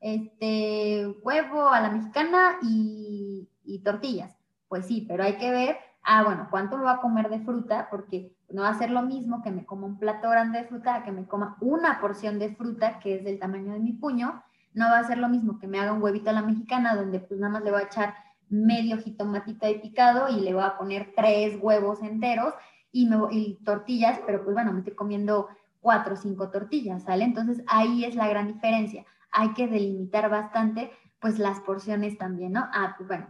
[0.00, 4.36] este, huevo a la mexicana y, y, tortillas.
[4.68, 7.88] Pues sí, pero hay que ver, ah, bueno, ¿cuánto me va a comer de fruta?
[7.90, 11.02] Porque no va a ser lo mismo que me coma un plato grande de fruta
[11.02, 14.86] que me coma una porción de fruta que es del tamaño de mi puño no
[14.86, 17.40] va a ser lo mismo que me haga un huevito a la mexicana, donde pues
[17.40, 18.14] nada más le voy a echar
[18.48, 22.54] medio jitomatito de picado y le voy a poner tres huevos enteros
[22.92, 25.48] y, me, y tortillas, pero pues bueno, me estoy comiendo
[25.80, 27.24] cuatro o cinco tortillas, ¿sale?
[27.24, 29.04] Entonces ahí es la gran diferencia.
[29.32, 32.66] Hay que delimitar bastante pues las porciones también, ¿no?
[32.72, 33.28] Ah, pues bueno,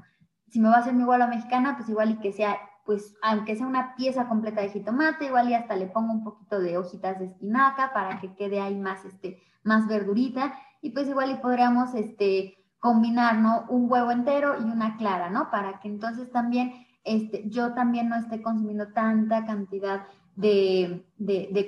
[0.49, 2.57] si me va a hacer mi huevo a la mexicana, pues igual y que sea,
[2.85, 6.61] pues aunque sea una pieza completa de jitomate, igual y hasta le pongo un poquito
[6.61, 11.31] de hojitas de espinaca para que quede ahí más, este, más verdurita y pues igual
[11.31, 13.67] y podríamos este, combinar, ¿no?
[13.69, 15.51] Un huevo entero y una clara, ¿no?
[15.51, 21.05] Para que entonces también este, yo también no esté consumiendo tanta cantidad de,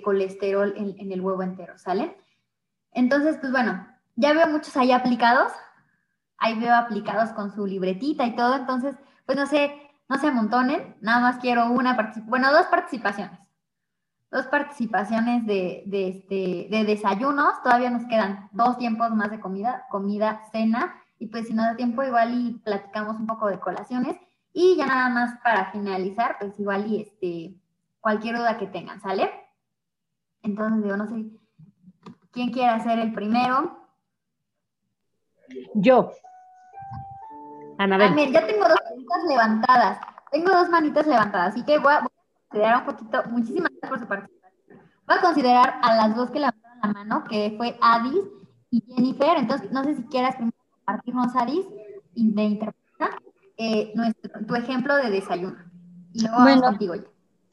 [0.02, 2.16] colesterol en, en, el huevo entero, ¿sale?
[2.92, 5.52] Entonces, pues bueno, ya veo muchos ahí aplicados,
[6.38, 8.96] ahí veo aplicados con su libretita y todo, entonces,
[9.26, 9.74] pues no sé,
[10.08, 13.42] no se amontonen, nada más quiero una, bueno, dos participaciones
[14.32, 19.86] dos participaciones de, de, este, de desayunos, todavía nos quedan dos tiempos más de comida,
[19.90, 24.16] comida, cena, y pues si no da tiempo igual y platicamos un poco de colaciones,
[24.54, 27.54] y ya nada más para finalizar, pues igual y este,
[28.00, 29.30] cualquier duda que tengan, ¿sale?
[30.42, 31.26] Entonces, yo no sé,
[32.30, 33.86] ¿quién quiere hacer el primero?
[35.74, 36.10] Yo.
[37.76, 38.14] Anabel.
[38.18, 42.06] Ah, ya tengo dos manitas levantadas, tengo dos manitas levantadas, así que voy a
[42.48, 44.80] considerar un poquito, muchísimas por su participación.
[45.06, 48.24] Voy a considerar a las dos que levantaron la mano, que fue Adis
[48.70, 49.36] y Jennifer.
[49.36, 51.66] Entonces, no sé si quieras compartirnos, Adis,
[52.14, 53.18] y de interpretar
[53.56, 53.92] eh,
[54.46, 55.58] tu ejemplo de desayuno.
[56.12, 56.94] Y luego bueno, contigo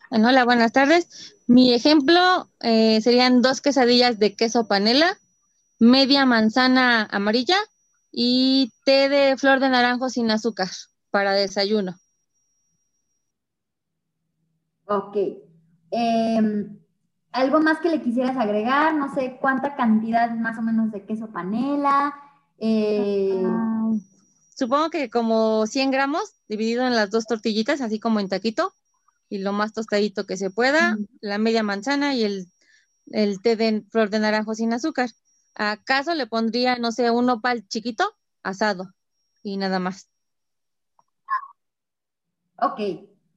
[0.10, 1.36] Bueno, hola, buenas tardes.
[1.48, 5.18] Mi ejemplo eh, serían dos quesadillas de queso panela,
[5.80, 7.58] media manzana amarilla
[8.12, 10.70] y té de flor de naranjo sin azúcar
[11.10, 11.96] para desayuno.
[14.86, 15.18] Ok.
[15.92, 16.80] Em,
[17.32, 18.96] ¿Algo más que le quisieras agregar?
[18.96, 22.16] No sé cuánta cantidad más o menos de queso panela.
[22.58, 23.44] Eh,
[24.56, 28.74] Supongo que como 100 gramos dividido en las dos tortillitas, así como en taquito,
[29.30, 32.48] y lo más tostadito que se pueda, la media manzana y el,
[33.12, 35.12] el té de flor de naranjo sin azúcar.
[35.54, 38.12] ¿Acaso le pondría, no sé, un nopal chiquito
[38.44, 38.94] asado
[39.44, 40.10] y nada más?
[42.58, 42.80] Ok,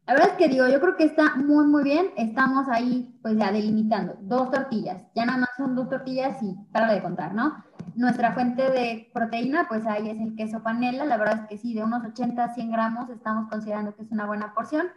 [0.07, 2.07] la verdad es que digo, yo creo que está muy, muy bien.
[2.17, 5.01] Estamos ahí, pues ya delimitando dos tortillas.
[5.15, 7.65] Ya nada más son dos tortillas y para de contar, ¿no?
[7.95, 11.05] Nuestra fuente de proteína, pues ahí es el queso panela.
[11.05, 14.11] La verdad es que sí, de unos 80 a 100 gramos estamos considerando que es
[14.11, 14.88] una buena porción.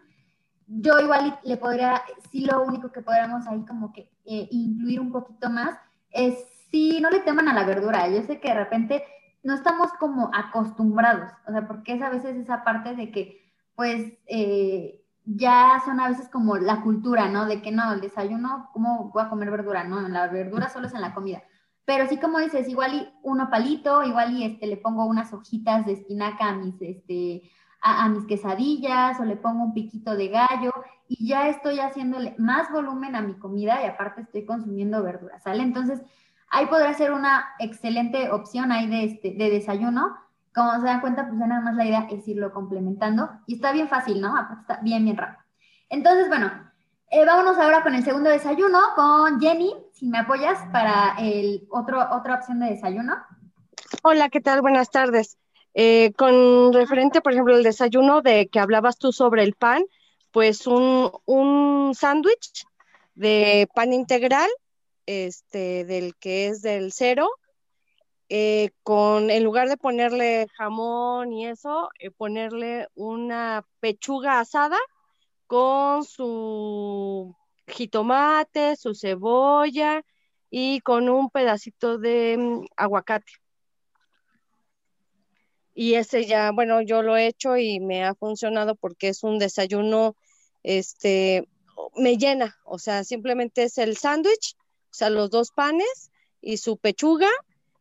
[0.66, 5.12] Yo igual le podría, sí lo único que podríamos ahí como que eh, incluir un
[5.12, 5.78] poquito más
[6.10, 6.34] es
[6.72, 8.10] si no le teman a la verdura.
[8.10, 9.04] Yo sé que de repente
[9.44, 13.45] no estamos como acostumbrados, o sea, porque es a veces esa parte de que
[13.76, 17.46] pues eh, ya son a veces como la cultura, ¿no?
[17.46, 19.84] De que no, el desayuno, ¿cómo voy a comer verdura?
[19.84, 21.44] No, la verdura solo es en la comida.
[21.86, 25.86] Pero sí, como dices, igual y uno palito, igual y este, le pongo unas hojitas
[25.86, 27.44] de espinaca a mis, este,
[27.82, 30.72] a, mis quesadillas o le pongo un piquito de gallo
[31.08, 35.62] y ya estoy haciéndole más volumen a mi comida y aparte estoy consumiendo verdura, ¿sale?
[35.62, 36.02] Entonces,
[36.50, 40.16] ahí podrá ser una excelente opción ahí de, este, de desayuno.
[40.56, 43.74] Como se dan cuenta, pues ya nada más la idea es irlo complementando y está
[43.74, 44.34] bien fácil, ¿no?
[44.62, 45.44] Está bien, bien rápido.
[45.90, 46.50] Entonces, bueno,
[47.12, 52.00] eh, vámonos ahora con el segundo desayuno con Jenny, si me apoyas para el otro,
[52.12, 53.16] otra opción de desayuno.
[54.02, 54.62] Hola, ¿qué tal?
[54.62, 55.38] Buenas tardes.
[55.74, 59.84] Eh, con referente, por ejemplo, el desayuno de que hablabas tú sobre el pan,
[60.32, 62.66] pues un, un sándwich
[63.14, 64.50] de pan integral,
[65.06, 67.28] este, del que es del cero,
[68.30, 74.78] eh, con, en lugar de ponerle jamón y eso, eh, ponerle una pechuga asada
[75.48, 77.36] con su
[77.68, 80.02] jitomate, su cebolla
[80.50, 83.32] y con un pedacito de mm, aguacate.
[85.76, 89.40] Y ese ya, bueno, yo lo he hecho y me ha funcionado porque es un
[89.40, 90.16] desayuno,
[90.64, 91.48] este,
[91.98, 96.12] me llena, o sea, simplemente es el sándwich, o sea, los dos panes
[96.42, 97.30] y su pechuga,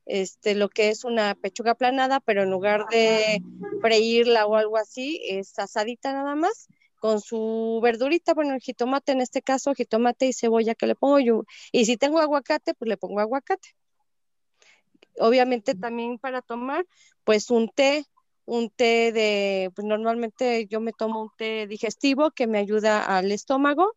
[0.06, 3.42] este, lo que es una pechuga aplanada, pero en lugar de
[3.80, 6.68] freírla o algo así, es asadita nada más,
[7.00, 11.18] con su verdurita, bueno, el jitomate en este caso, jitomate y cebolla que le pongo
[11.20, 13.76] yo, y si tengo aguacate, pues le pongo aguacate.
[15.18, 16.84] Obviamente también para tomar,
[17.24, 18.04] pues un té,
[18.46, 23.30] un té de, pues normalmente yo me tomo un té digestivo que me ayuda al
[23.32, 23.92] estómago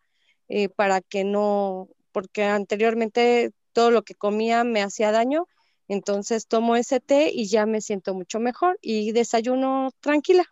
[0.47, 5.47] eh, para que no, porque anteriormente todo lo que comía me hacía daño,
[5.87, 10.43] entonces tomo ese té y ya me siento mucho mejor y desayuno tranquila.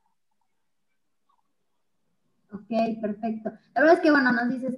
[2.51, 3.51] Ok, perfecto.
[3.73, 4.75] La verdad es que, bueno, nos dices,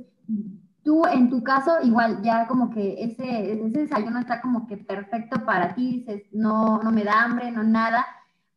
[0.83, 5.45] tú en tu caso, igual, ya como que ese, ese desayuno está como que perfecto
[5.45, 8.05] para ti, dices, no, no me da hambre, no nada.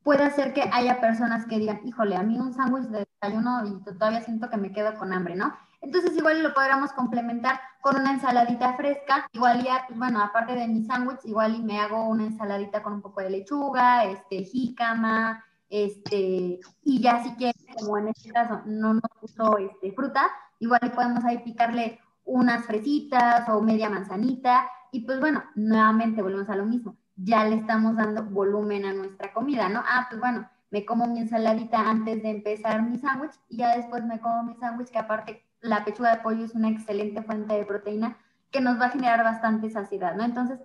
[0.02, 3.84] Puede ser que haya personas que digan, híjole, a mí un sándwich de desayuno y
[3.84, 5.54] todavía siento que me quedo con hambre, ¿no?
[5.80, 10.68] Entonces igual lo podríamos complementar con una ensaladita fresca, igual ya, pues bueno, aparte de
[10.68, 15.42] mi sándwich, igual y me hago una ensaladita con un poco de lechuga, este, jícama,
[15.70, 20.92] este, y ya si quieres, como en este caso no nos puso este, fruta, igual
[20.94, 26.66] podemos ahí picarle unas fresitas o media manzanita, y pues bueno, nuevamente volvemos a lo
[26.66, 29.82] mismo, ya le estamos dando volumen a nuestra comida, ¿no?
[29.86, 34.04] Ah, pues bueno, me como mi ensaladita antes de empezar mi sándwich y ya después
[34.04, 37.64] me como mi sándwich, que aparte la pechuga de pollo es una excelente fuente de
[37.64, 38.16] proteína
[38.50, 40.24] que nos va a generar bastante saciedad, ¿no?
[40.24, 40.58] Entonces,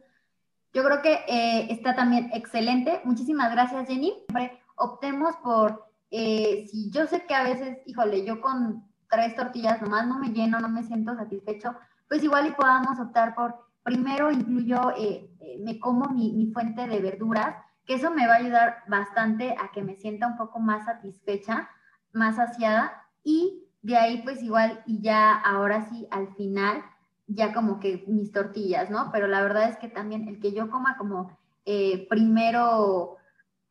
[0.74, 3.02] yo creo que eh, está también excelente.
[3.04, 4.14] Muchísimas gracias, Jenny.
[4.28, 9.82] Siempre optemos por, eh, si yo sé que a veces, híjole, yo con tres tortillas
[9.82, 11.76] nomás no me lleno, no me siento satisfecho,
[12.08, 16.88] pues igual y podamos optar por, primero incluyo, eh, eh, me como mi, mi fuente
[16.88, 17.56] de verduras,
[17.86, 21.70] que eso me va a ayudar bastante a que me sienta un poco más satisfecha,
[22.12, 26.84] más saciada y de ahí pues igual y ya ahora sí al final
[27.28, 29.12] ya como que mis tortillas, ¿no?
[29.12, 33.18] Pero la verdad es que también el que yo coma como eh, primero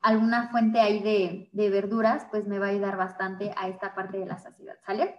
[0.01, 4.19] alguna fuente ahí de, de, verduras, pues me va a ayudar bastante a esta parte
[4.19, 5.19] de la saciedad, ¿sale?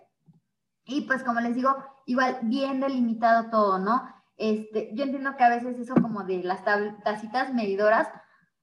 [0.85, 4.07] Y pues como les digo, igual bien delimitado todo, ¿no?
[4.37, 6.63] Este, yo entiendo que a veces eso como de las
[7.03, 8.07] tacitas medidoras,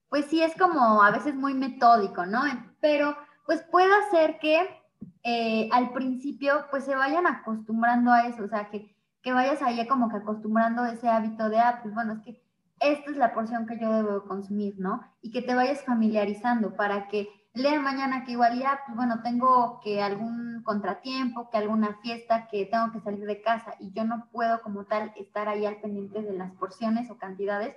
[0.09, 2.41] pues sí es como a veces muy metódico, ¿no?
[2.79, 4.82] Pero pues puede ser que
[5.23, 9.85] eh, al principio pues se vayan acostumbrando a eso, o sea, que, que vayas ahí
[9.87, 12.43] como que acostumbrando ese hábito de, ah, pues bueno, es que
[12.79, 15.01] esta es la porción que yo debo consumir, ¿no?
[15.21, 19.79] Y que te vayas familiarizando para que de mañana que igual ya, pues bueno, tengo
[19.81, 24.27] que algún contratiempo, que alguna fiesta, que tengo que salir de casa y yo no
[24.31, 27.75] puedo como tal estar ahí al pendiente de las porciones o cantidades,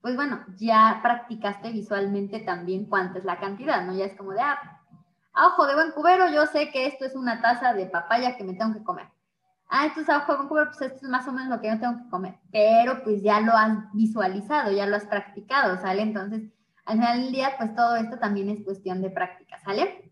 [0.00, 3.94] pues bueno, ya practicaste visualmente también cuánta es la cantidad, ¿no?
[3.94, 4.79] Ya es como de, ah,
[5.34, 8.54] ojo de buen cubero, yo sé que esto es una taza de papaya que me
[8.54, 9.08] tengo que comer.
[9.68, 11.68] Ah, esto es ojo de buen cubero, pues esto es más o menos lo que
[11.68, 12.38] yo tengo que comer.
[12.50, 16.02] Pero pues ya lo has visualizado, ya lo has practicado, ¿sale?
[16.02, 16.50] Entonces,
[16.84, 20.10] al final del día, pues todo esto también es cuestión de práctica, ¿sale?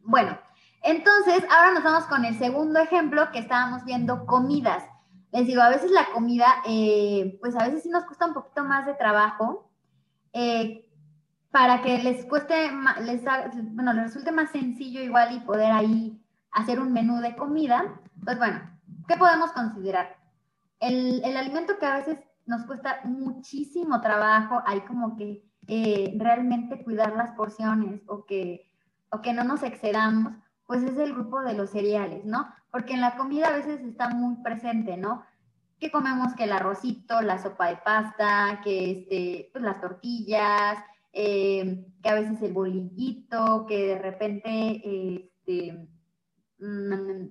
[0.00, 0.38] Bueno,
[0.82, 4.84] entonces ahora nos vamos con el segundo ejemplo que estábamos viendo, comidas.
[5.32, 8.62] Les digo, a veces la comida, eh, pues a veces sí nos cuesta un poquito
[8.62, 9.68] más de trabajo.
[10.32, 10.85] Eh,
[11.56, 13.24] para que les cueste, les,
[13.72, 18.36] bueno, les resulte más sencillo igual y poder ahí hacer un menú de comida, pues
[18.36, 18.60] bueno,
[19.08, 20.18] ¿qué podemos considerar?
[20.80, 26.84] El, el alimento que a veces nos cuesta muchísimo trabajo, hay como que eh, realmente
[26.84, 28.70] cuidar las porciones o que,
[29.10, 30.34] o que no nos excedamos,
[30.66, 32.52] pues es el grupo de los cereales, ¿no?
[32.70, 35.24] Porque en la comida a veces está muy presente, ¿no?
[35.80, 40.76] Que comemos que el arrocito, la sopa de pasta, que este, pues las tortillas,
[41.18, 45.88] eh, que a veces el bolillito, que de repente, este,
[46.58, 47.28] mm,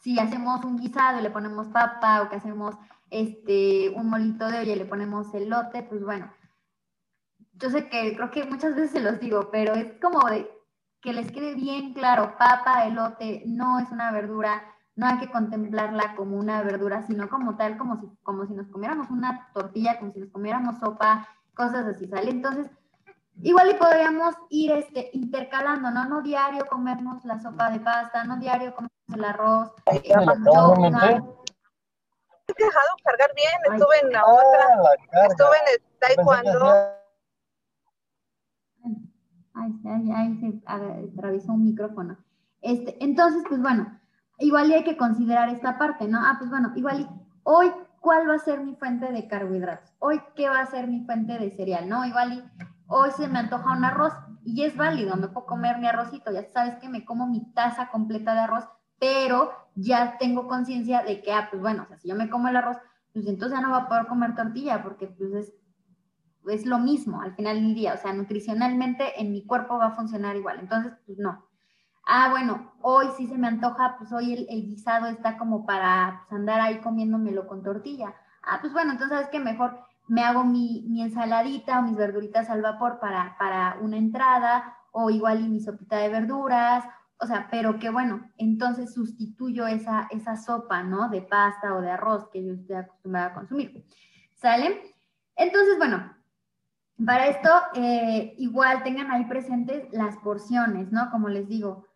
[0.00, 2.74] si hacemos un guisado y le ponemos papa o que hacemos
[3.10, 6.32] este, un molito de olla y le ponemos elote, pues bueno,
[7.52, 10.50] yo sé que creo que muchas veces se los digo, pero es como de
[11.00, 14.64] que les quede bien claro, papa, elote, no es una verdura,
[14.96, 18.66] no hay que contemplarla como una verdura, sino como tal, como si, como si nos
[18.66, 22.32] comiéramos una tortilla, como si nos comiéramos sopa, cosas así, ¿sale?
[22.32, 22.68] Entonces,
[23.42, 26.06] igual y podríamos ir este, intercalando, ¿no?
[26.06, 29.72] No diario comernos la sopa de pasta, no diario comernos el arroz.
[29.86, 30.16] Eh, he
[32.64, 34.68] dejado cargar bien, estuve en la otra,
[35.28, 36.94] estuve en el taekwondo.
[39.54, 39.72] Ahí,
[40.40, 42.16] se atravesó un micrófono.
[42.60, 43.98] Este, entonces, pues bueno,
[44.38, 46.18] igual hay que considerar esta parte, ¿no?
[46.20, 47.08] Ah, pues bueno, igual
[47.42, 49.92] hoy, ¿cuál va a ser mi fuente de carbohidratos?
[49.98, 51.88] Hoy, ¿qué va a ser mi fuente de cereal?
[51.88, 52.04] ¿No?
[52.04, 52.44] Igual y
[52.88, 54.12] hoy se me antoja un arroz
[54.44, 57.88] y es válido, me puedo comer mi arrocito, ya sabes que me como mi taza
[57.88, 58.64] completa de arroz,
[58.98, 62.48] pero ya tengo conciencia de que, ah, pues bueno, o sea, si yo me como
[62.48, 62.76] el arroz,
[63.12, 65.52] pues entonces ya no va a poder comer tortilla porque pues
[66.48, 69.96] es lo mismo al final del día, o sea, nutricionalmente en mi cuerpo va a
[69.96, 71.44] funcionar igual, entonces, pues no.
[72.08, 76.38] Ah, bueno, hoy sí se me antoja, pues hoy el, guisado está como para pues,
[76.38, 78.14] andar ahí comiéndomelo con tortilla.
[78.44, 82.62] Ah, pues bueno, entonces sabes que mejor me hago mi, ensaladita o mis verduritas al
[82.62, 86.84] vapor para, para una entrada, o igual y mi sopita de verduras,
[87.18, 91.08] o sea, pero que bueno, entonces sustituyo esa, esa sopa, ¿no?
[91.08, 93.86] De pasta o de arroz que yo estoy acostumbrada a consumir.
[94.34, 94.94] ¿Sale?
[95.34, 96.14] Entonces, bueno,
[97.04, 101.10] para esto, eh, igual tengan ahí presentes las porciones, ¿no?
[101.10, 101.86] Como les digo,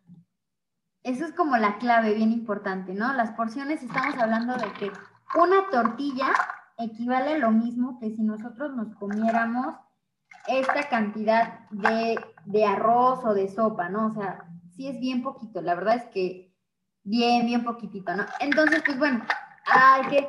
[1.02, 3.12] eso es como la clave bien importante, ¿no?
[3.14, 4.92] Las porciones, estamos hablando de que
[5.38, 6.32] una tortilla
[6.80, 9.76] equivale lo mismo que si nosotros nos comiéramos
[10.46, 14.06] esta cantidad de, de arroz o de sopa, ¿no?
[14.06, 16.54] O sea, sí es bien poquito, la verdad es que
[17.04, 18.24] bien, bien poquitito, ¿no?
[18.40, 19.24] Entonces, pues bueno,
[19.66, 20.28] hay que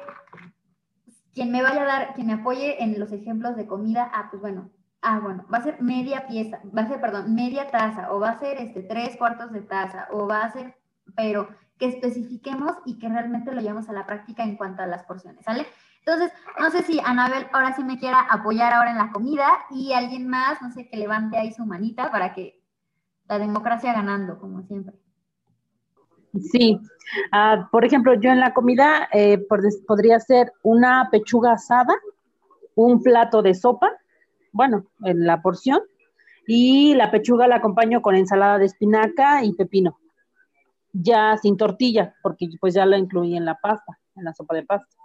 [1.34, 4.42] quien me vaya a dar, quien me apoye en los ejemplos de comida, ah, pues
[4.42, 4.70] bueno,
[5.02, 8.32] ah, bueno, va a ser media pieza, va a ser, perdón, media taza, o va
[8.32, 10.76] a ser este, tres cuartos de taza, o va a ser,
[11.16, 11.48] pero
[11.78, 15.44] que especifiquemos y que realmente lo llevemos a la práctica en cuanto a las porciones,
[15.46, 15.66] ¿sale?
[16.06, 19.94] Entonces, no sé si Anabel ahora sí me quiera apoyar ahora en la comida y
[19.94, 22.60] alguien más, no sé, que levante ahí su manita para que
[23.28, 24.96] la democracia ganando, como siempre.
[26.52, 26.80] Sí,
[27.32, 29.38] ah, por ejemplo, yo en la comida eh,
[29.88, 31.94] podría ser una pechuga asada,
[32.76, 33.92] un plato de sopa,
[34.54, 35.82] bueno, en la porción,
[36.48, 40.00] y la pechuga la acompaño con ensalada de espinaca y pepino,
[40.94, 44.64] ya sin tortilla, porque pues ya la incluí en la pasta, en la sopa de
[44.64, 45.01] pasta.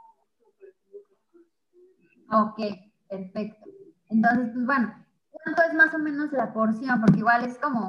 [2.30, 2.60] Ok,
[3.08, 3.70] perfecto.
[4.08, 4.94] Entonces, pues bueno,
[5.30, 7.00] ¿cuánto es más o menos la porción?
[7.00, 7.88] Porque igual es como,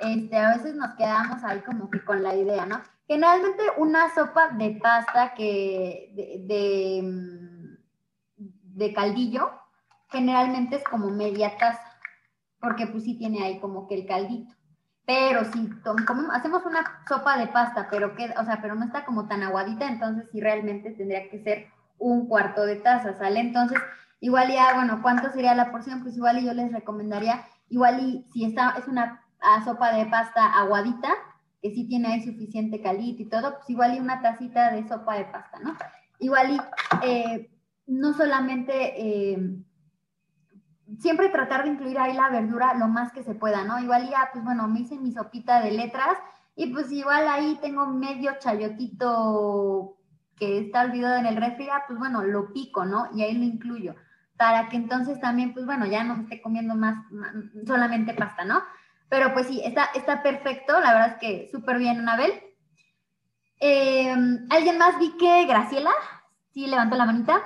[0.00, 2.80] este, a veces nos quedamos ahí como que con la idea, ¿no?
[3.06, 7.02] Generalmente una sopa de pasta que de,
[8.36, 9.50] de, caldillo,
[10.10, 11.98] generalmente es como media taza,
[12.60, 14.54] porque pues sí tiene ahí como que el caldito.
[15.06, 15.70] Pero si
[16.06, 19.42] como hacemos una sopa de pasta, pero que, o sea, pero no está como tan
[19.42, 21.68] aguadita, entonces sí realmente tendría que ser
[21.98, 23.40] un cuarto de taza, ¿sale?
[23.40, 23.78] Entonces,
[24.20, 26.02] igual ya, bueno, ¿cuánto sería la porción?
[26.02, 30.06] Pues igual y yo les recomendaría, igual y si esta es una ah, sopa de
[30.06, 31.10] pasta aguadita,
[31.60, 35.16] que sí tiene ahí suficiente calito y todo, pues igual y una tacita de sopa
[35.16, 35.76] de pasta, ¿no?
[36.20, 36.60] Igual y
[37.02, 37.50] eh,
[37.86, 39.64] no solamente, eh,
[40.98, 43.78] siempre tratar de incluir ahí la verdura lo más que se pueda, ¿no?
[43.78, 46.16] Igual ya, pues bueno, me hice mi sopita de letras
[46.56, 49.97] y pues igual ahí tengo medio chayotito
[50.38, 53.08] que está olvidado en el refri, ah, pues bueno, lo pico, ¿no?
[53.14, 53.94] Y ahí lo incluyo,
[54.36, 57.04] para que entonces también, pues bueno, ya no me esté comiendo más,
[57.66, 58.62] solamente pasta, ¿no?
[59.08, 62.32] Pero pues sí, está, está perfecto, la verdad es que súper bien, Anabel.
[63.60, 64.14] Eh,
[64.50, 65.90] ¿Alguien más vi que Graciela?
[66.52, 67.42] Sí, levantó la manita.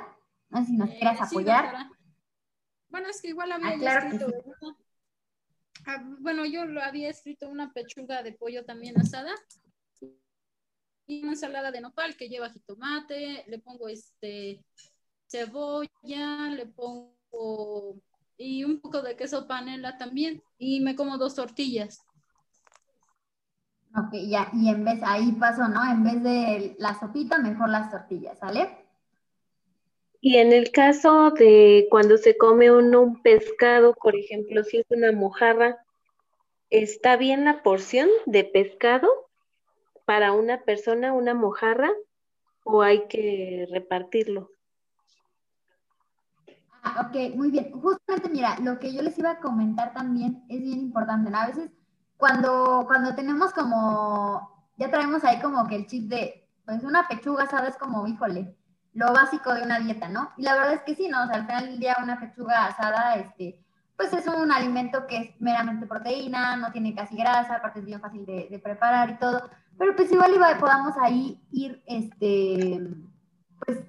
[0.50, 1.88] No sé si nos eh, quieras apoyar.
[2.88, 4.26] Bueno, es que igual había ah, escrito.
[5.86, 9.32] Ah, bueno, yo lo había escrito una pechuga de pollo también asada
[11.06, 14.64] y una ensalada de nopal que lleva jitomate, le pongo este
[15.26, 17.96] cebolla, le pongo
[18.36, 22.00] y un poco de queso panela también y me como dos tortillas.
[23.94, 25.90] Ok, ya, y en vez, ahí paso, ¿no?
[25.90, 28.70] En vez de la sopita, mejor las tortillas, ¿sale?
[30.20, 34.86] Y en el caso de cuando se come uno un pescado, por ejemplo, si es
[34.88, 35.84] una mojarra,
[36.70, 39.08] ¿está bien la porción de pescado
[40.12, 41.90] para una persona, una mojarra,
[42.64, 44.50] o hay que repartirlo?
[46.82, 47.72] Ah, ok, muy bien.
[47.72, 51.38] Justamente, mira, lo que yo les iba a comentar también es bien importante, ¿no?
[51.38, 51.70] A veces
[52.18, 57.46] cuando, cuando tenemos como, ya traemos ahí como que el chip de, pues una pechuga,
[57.46, 57.78] ¿sabes?
[57.78, 58.54] Como, híjole,
[58.92, 60.30] lo básico de una dieta, ¿no?
[60.36, 61.22] Y la verdad es que sí, ¿no?
[61.22, 63.64] O sea, al final del día una pechuga asada, este,
[63.96, 68.00] pues es un alimento que es meramente proteína, no tiene casi grasa, aparte es bien
[68.00, 69.48] fácil de, preparar y todo,
[69.82, 72.86] pero pues igual iba, podamos ahí ir, este,
[73.66, 73.80] pues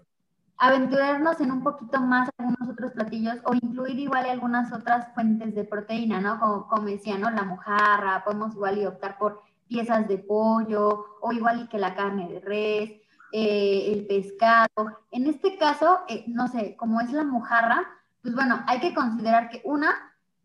[0.57, 5.63] aventurarnos en un poquito más algunos otros platillos o incluir igual algunas otras fuentes de
[5.65, 6.39] proteína, ¿no?
[6.39, 7.29] Como, como decía, ¿no?
[7.29, 11.93] La mojarra, podemos igual y optar por piezas de pollo o igual y que la
[11.93, 12.89] carne de res,
[13.31, 14.97] eh, el pescado.
[15.11, 17.85] En este caso, eh, no sé, como es la mojarra,
[18.23, 19.93] pues bueno, hay que considerar que una,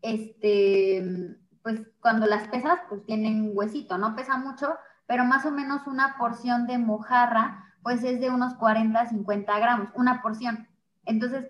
[0.03, 4.77] este, pues cuando las pesas, pues tienen huesito, no pesa mucho,
[5.09, 9.89] pero más o menos una porción de mojarra, pues es de unos 40, 50 gramos,
[9.95, 10.67] una porción.
[11.03, 11.47] Entonces,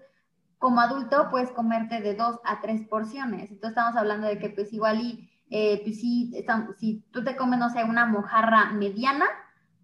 [0.59, 3.51] como adulto, puedes comerte de dos a tres porciones.
[3.51, 6.31] Entonces, estamos hablando de que, pues igual y, eh, pues si,
[6.77, 9.25] si tú te comes, no sé, una mojarra mediana,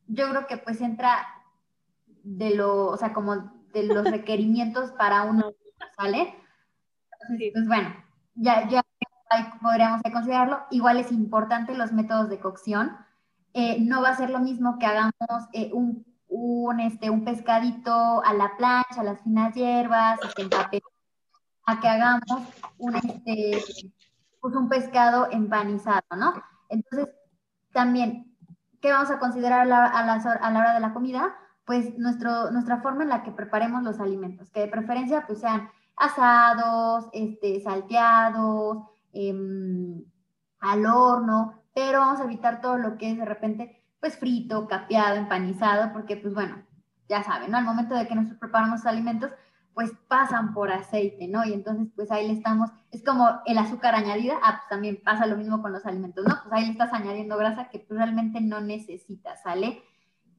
[0.08, 1.28] yo creo que pues entra
[2.24, 5.52] de lo, o sea, como de los requerimientos para uno,
[5.98, 6.34] ¿sale?
[7.52, 7.94] pues bueno,
[8.36, 8.82] ya, ya
[9.62, 10.64] podríamos considerarlo.
[10.72, 12.96] Igual es importante los métodos de cocción.
[13.58, 15.14] Eh, no va a ser lo mismo que hagamos
[15.54, 20.84] eh, un, este, un pescadito a la plancha, a las finas hierbas, este,
[21.66, 22.42] a que hagamos
[22.78, 23.64] un, este,
[24.42, 26.34] pues un pescado empanizado, ¿no?
[26.68, 27.16] Entonces,
[27.72, 28.36] también,
[28.82, 31.34] ¿qué vamos a considerar a la, hora de la comida?
[31.64, 35.68] pues nuestro, nuestra forma en la que preparemos los alimentos, que de preferencia pues sean
[35.96, 40.04] asados, este, salteados, em,
[40.60, 45.18] al horno, pero vamos a evitar todo lo que es de repente pues frito, capeado,
[45.18, 46.64] empanizado, porque pues bueno,
[47.10, 47.58] ya saben, ¿no?
[47.58, 49.32] Al momento de que nosotros preparamos los alimentos,
[49.74, 51.44] pues pasan por aceite, ¿no?
[51.44, 55.26] Y entonces pues ahí le estamos, es como el azúcar añadida, ah, pues también pasa
[55.26, 56.36] lo mismo con los alimentos, ¿no?
[56.44, 59.84] Pues ahí le estás añadiendo grasa que pues, realmente no necesitas, ¿sale?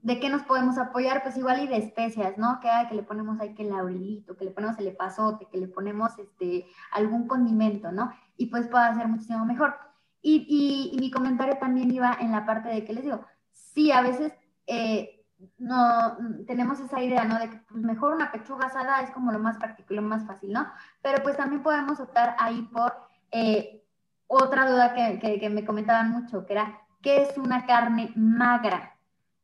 [0.01, 1.22] ¿De qué nos podemos apoyar?
[1.22, 2.61] Pues igual y de especias, ¿no?
[2.61, 6.18] Que, que le ponemos ahí que el que le ponemos el epazote, que le ponemos
[6.18, 8.12] este, algún condimento, ¿no?
[8.37, 9.86] Y pues puede ser muchísimo mejor.
[10.28, 14.32] Y, mi comentario también iba en la parte de que les digo, sí, a veces
[14.66, 15.24] eh,
[15.56, 16.16] no
[16.48, 17.38] tenemos esa idea, ¿no?
[17.38, 20.52] De que pues, mejor una pechuga asada es como lo más práctico lo más fácil,
[20.52, 20.66] ¿no?
[21.00, 22.92] Pero pues también podemos optar ahí por
[23.30, 23.84] eh,
[24.26, 28.96] otra duda que, que, que me comentaban mucho, que era, ¿qué es una carne magra?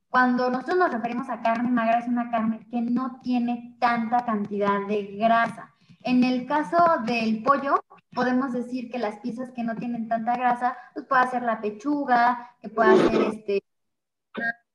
[0.08, 4.84] Cuando nosotros nos referimos a carne magra, es una carne que no tiene tanta cantidad
[4.88, 5.72] de grasa.
[6.02, 7.80] En el caso del pollo,
[8.14, 12.50] podemos decir que las piezas que no tienen tanta grasa, pues puede ser la pechuga,
[12.60, 13.62] que puede ser este,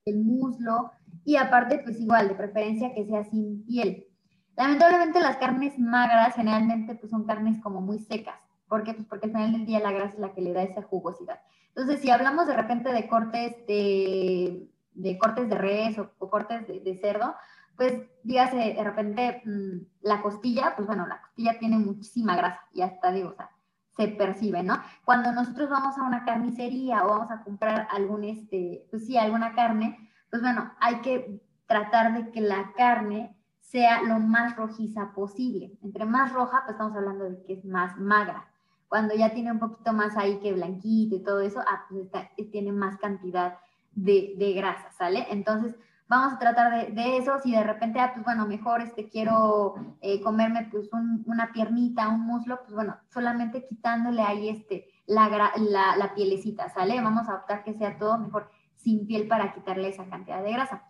[0.05, 0.91] el muslo,
[1.23, 4.07] y aparte, pues igual, de preferencia que sea sin piel.
[4.55, 8.39] Lamentablemente las carnes magras generalmente pues son carnes como muy secas.
[8.67, 8.93] ¿Por qué?
[8.93, 11.39] Pues porque al final del día la grasa es la que le da esa jugosidad.
[11.69, 14.67] Entonces, si hablamos de repente de cortes de
[14.97, 17.35] de cortes de res o, cortes de, cerdo,
[17.77, 22.81] pues dígase de repente mm, la costilla, pues bueno, la costilla tiene muchísima grasa y
[22.81, 23.51] hasta digo, o sea,
[23.95, 24.81] se percibe, ¿no?
[25.05, 29.55] Cuando nosotros vamos a una carnicería o vamos a comprar algún, este, pues sí, alguna
[29.55, 35.77] carne, pues bueno, hay que tratar de que la carne sea lo más rojiza posible.
[35.83, 38.47] Entre más roja, pues estamos hablando de que es más magra.
[38.87, 42.71] Cuando ya tiene un poquito más ahí que blanquito y todo eso, ah, pues tiene
[42.71, 43.57] más cantidad
[43.93, 45.27] de, grasa, ¿sale?
[45.29, 45.75] Entonces,
[46.07, 50.21] vamos a tratar de, eso, si de repente, ah, pues bueno, mejor este, quiero eh,
[50.21, 50.89] comerme pues
[51.25, 57.01] una piernita, un muslo, pues bueno, solamente quitándole ahí este, la, la, la pielecita, ¿sale?
[57.01, 60.83] Vamos a optar que sea todo mejor sin piel para quitarle esa cantidad de grasa.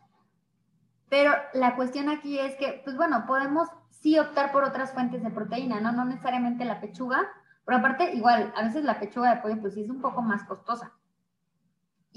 [1.10, 5.32] Pero la cuestión aquí es que, pues bueno, podemos sí optar por otras fuentes de
[5.32, 5.92] proteína, ¿no?
[5.92, 7.28] No necesariamente la pechuga,
[7.66, 10.44] pero aparte, igual, a veces la pechuga de pollo, pues sí es un poco más
[10.44, 10.94] costosa.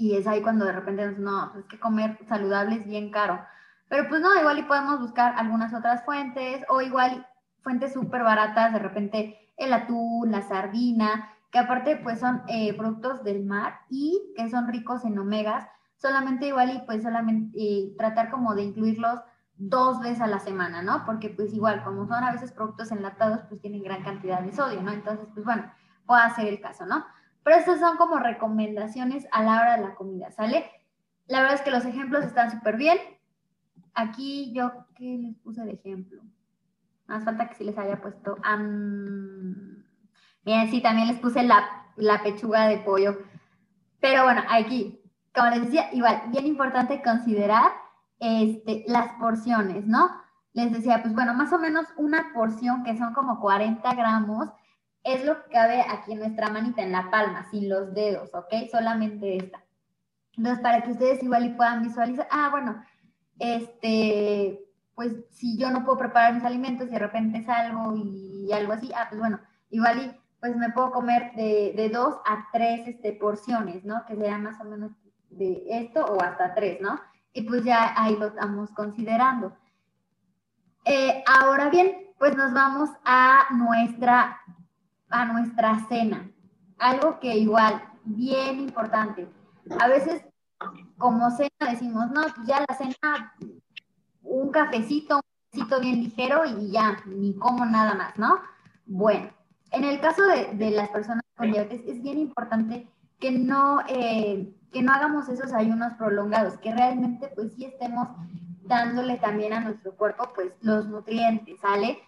[0.01, 3.39] Y es ahí cuando de repente no, pues es que comer saludable es bien caro.
[3.87, 7.27] Pero pues no, igual y podemos buscar algunas otras fuentes o igual
[7.61, 13.23] fuentes súper baratas, de repente el atún, la sardina, que aparte pues son eh, productos
[13.23, 18.55] del mar y que son ricos en omegas, solamente igual y pues solamente tratar como
[18.55, 19.19] de incluirlos
[19.57, 21.05] dos veces a la semana, ¿no?
[21.05, 24.81] Porque pues igual, como son a veces productos enlatados, pues tienen gran cantidad de sodio,
[24.81, 24.91] ¿no?
[24.91, 25.71] Entonces, pues bueno,
[26.07, 27.05] puede ser el caso, ¿no?
[27.43, 30.69] Pero estas son como recomendaciones a la hora de la comida, ¿sale?
[31.27, 32.97] La verdad es que los ejemplos están súper bien.
[33.93, 36.21] Aquí yo, ¿qué les puse de ejemplo?
[37.07, 38.37] Más falta que sí les haya puesto.
[40.43, 43.17] bien, sí, también les puse la, la pechuga de pollo.
[43.99, 45.01] Pero bueno, aquí,
[45.33, 47.71] como les decía, igual, bien importante considerar
[48.19, 50.09] este, las porciones, ¿no?
[50.53, 54.49] Les decía, pues bueno, más o menos una porción que son como 40 gramos
[55.03, 58.69] es lo que cabe aquí en nuestra manita, en la palma, sin los dedos, ¿ok?
[58.71, 59.63] Solamente esta.
[60.37, 62.83] Entonces, para que ustedes igual y puedan visualizar, ah, bueno,
[63.39, 64.59] este,
[64.95, 68.91] pues si yo no puedo preparar mis alimentos y de repente salgo y algo así,
[68.95, 69.39] ah, pues bueno,
[69.69, 74.05] igual y pues me puedo comer de, dos a tres este, porciones, ¿no?
[74.05, 74.91] Que sean más o menos
[75.29, 76.99] de esto o hasta tres, ¿no?
[77.33, 79.55] Y pues ya ahí lo estamos considerando.
[80.85, 84.41] Eh, ahora bien, pues nos vamos a nuestra
[85.11, 86.29] a nuestra cena.
[86.79, 89.27] Algo que igual, bien importante.
[89.79, 90.25] A veces
[90.97, 93.33] como cena decimos, no, pues ya la cena,
[94.23, 98.39] un cafecito, un cafecito bien ligero y ya, ni como nada más, ¿no?
[98.85, 99.29] Bueno,
[99.71, 102.87] en el caso de, las personas con diabetes es bien importante
[103.19, 108.09] que no, eh, que no hagamos esos ayunos prolongados, que realmente pues sí estemos
[108.63, 111.99] dándole también a nuestro cuerpo pues los nutrientes, ¿sale?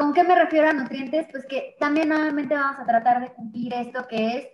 [0.00, 1.26] ¿Con qué me refiero a nutrientes?
[1.30, 4.48] Pues que también nuevamente vamos a tratar de cumplir esto que es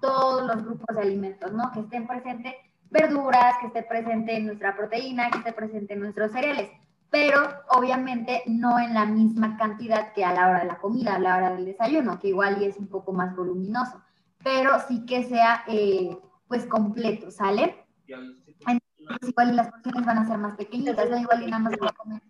[0.00, 1.72] todos los grupos de alimentos, ¿no?
[1.72, 2.54] Que estén presentes
[2.88, 6.70] verduras, que esté presente nuestra proteína, que esté presente nuestros cereales,
[7.10, 11.18] pero obviamente no en la misma cantidad que a la hora de la comida, a
[11.18, 14.00] la hora del desayuno, que igual y es un poco más voluminoso,
[14.44, 16.16] pero sí que sea eh,
[16.46, 17.84] pues completo, ¿sale?
[18.06, 21.18] Entonces, igual las porciones van a ser más pequeñitas, ¿no?
[21.18, 22.27] igual y nada más voy a comer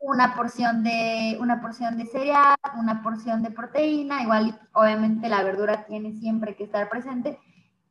[0.00, 5.84] una porción de, una porción de cereal, una porción de proteína, igual obviamente la verdura
[5.84, 7.38] tiene siempre que estar presente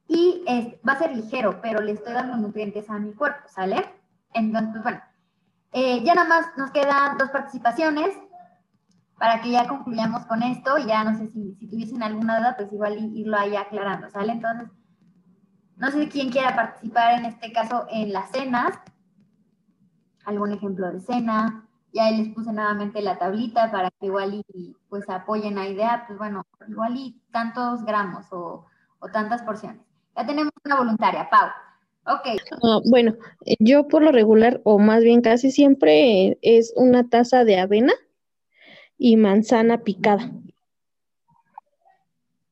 [0.07, 0.43] y
[0.87, 3.85] va a ser ligero, pero le estoy dando nutrientes a mi cuerpo, ¿sale?
[4.33, 5.01] Entonces, pues, bueno,
[5.71, 8.09] eh, ya nada más nos quedan dos participaciones
[9.19, 12.55] para que ya concluyamos con esto y ya no sé si, si tuviesen alguna duda,
[12.57, 14.31] pues igual irlo ahí aclarando, ¿sale?
[14.31, 14.69] Entonces,
[15.75, 18.79] no sé quién quiera participar en este caso en las cenas,
[20.25, 24.75] algún ejemplo de cena, ya ahí les puse nuevamente la tablita para que igual y
[24.89, 28.65] pues apoyen la idea, pues bueno, igual y tantos gramos o,
[29.11, 29.81] tantas porciones.
[30.15, 31.49] Ya tenemos una voluntaria, Pau.
[32.05, 32.41] Ok.
[32.63, 33.15] Ah, bueno,
[33.59, 37.93] yo por lo regular, o más bien casi siempre, es una taza de avena
[38.97, 40.31] y manzana picada.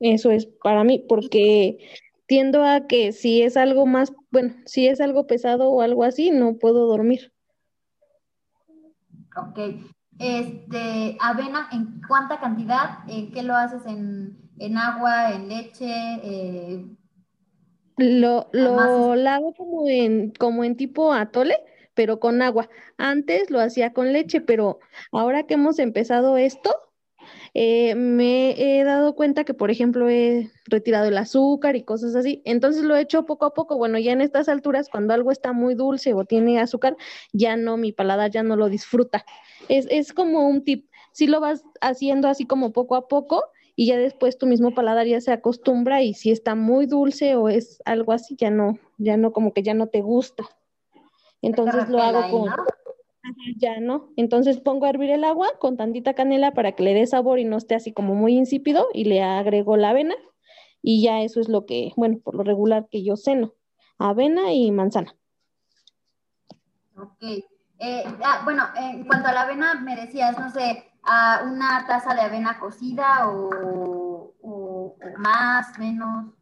[0.00, 1.78] Eso es para mí, porque
[2.26, 6.30] tiendo a que si es algo más, bueno, si es algo pesado o algo así,
[6.30, 7.32] no puedo dormir.
[9.38, 9.58] Ok.
[10.18, 12.98] Este, avena, ¿en cuánta cantidad?
[13.08, 13.82] ¿En qué lo haces?
[13.86, 15.86] ¿En, agua, en leche?
[16.22, 16.84] Eh,
[17.96, 21.56] lo, lo hago como en, como en tipo atole,
[21.94, 22.68] pero con agua.
[22.96, 24.80] Antes lo hacía con leche, pero
[25.12, 26.87] ahora que hemos empezado esto,
[27.54, 32.42] eh, me he dado cuenta que, por ejemplo, he retirado el azúcar y cosas así.
[32.44, 33.76] Entonces lo he hecho poco a poco.
[33.76, 36.96] Bueno, ya en estas alturas, cuando algo está muy dulce o tiene azúcar,
[37.32, 39.24] ya no, mi paladar ya no lo disfruta.
[39.68, 40.88] Es, es como un tip.
[41.12, 43.44] Si lo vas haciendo así como poco a poco
[43.74, 47.48] y ya después tu mismo paladar ya se acostumbra y si está muy dulce o
[47.48, 50.44] es algo así, ya no, ya no, como que ya no te gusta.
[51.42, 52.50] Entonces lo hago con
[53.56, 54.10] ya no.
[54.16, 57.44] Entonces pongo a hervir el agua con tantita canela para que le dé sabor y
[57.44, 60.14] no esté así como muy insípido y le agrego la avena
[60.82, 63.54] y ya eso es lo que, bueno, por lo regular que yo ceno,
[63.98, 65.14] avena y manzana.
[66.96, 67.22] Ok.
[67.80, 72.14] Eh, ah, bueno, en cuanto a la avena, me decías, no sé, a una taza
[72.14, 76.32] de avena cocida o, o más, menos.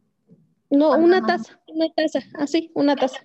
[0.70, 3.20] No, una taza, una taza, así, una taza.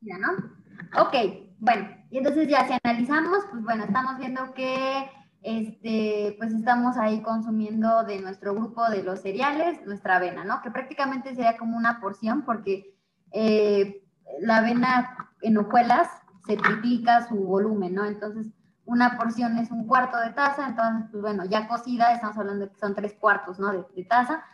[0.00, 1.02] ¿no?
[1.02, 1.14] Ok,
[1.58, 5.10] bueno, y entonces ya si analizamos, pues bueno, estamos viendo que
[5.42, 10.62] este, pues estamos ahí consumiendo de nuestro grupo de los cereales nuestra avena, ¿no?
[10.62, 12.94] Que prácticamente sería como una porción porque
[13.32, 14.06] eh,
[14.38, 16.08] la avena en hojuelas
[16.46, 18.04] se triplica su volumen, ¿no?
[18.04, 18.46] Entonces,
[18.84, 22.70] una porción es un cuarto de taza, entonces, pues bueno, ya cocida, estamos hablando de
[22.70, 23.72] que son tres cuartos, ¿no?
[23.72, 24.44] De, taza,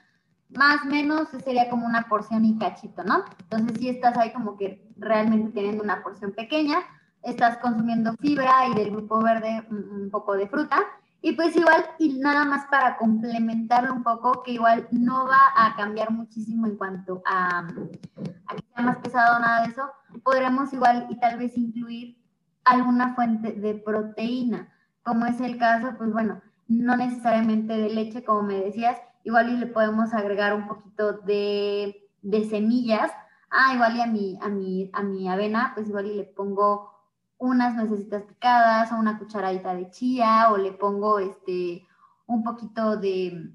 [0.49, 3.23] más menos sería como una porción y cachito, ¿no?
[3.39, 6.79] Entonces, si estás ahí como que realmente teniendo una porción pequeña,
[7.23, 10.79] estás consumiendo fibra y del grupo verde un, poco de fruta,
[11.23, 15.77] y pues igual, y nada más para complementarlo un poco, que igual no va a
[15.77, 19.91] cambiar muchísimo en cuanto a, que sea más pesado, nada de eso,
[20.25, 22.17] podremos igual y tal vez incluir
[22.65, 28.43] alguna fuente de proteína, como es el caso, pues bueno, no necesariamente de leche, como
[28.43, 33.11] me decías, igual y le podemos agregar un poquito de, de semillas.
[33.51, 37.00] Ah, igual y a mi, a, mi, a mi avena, pues igual y le pongo
[37.41, 41.85] unas nuecesitas picadas o una cucharadita de chía o le pongo este
[42.27, 43.51] un poquito de,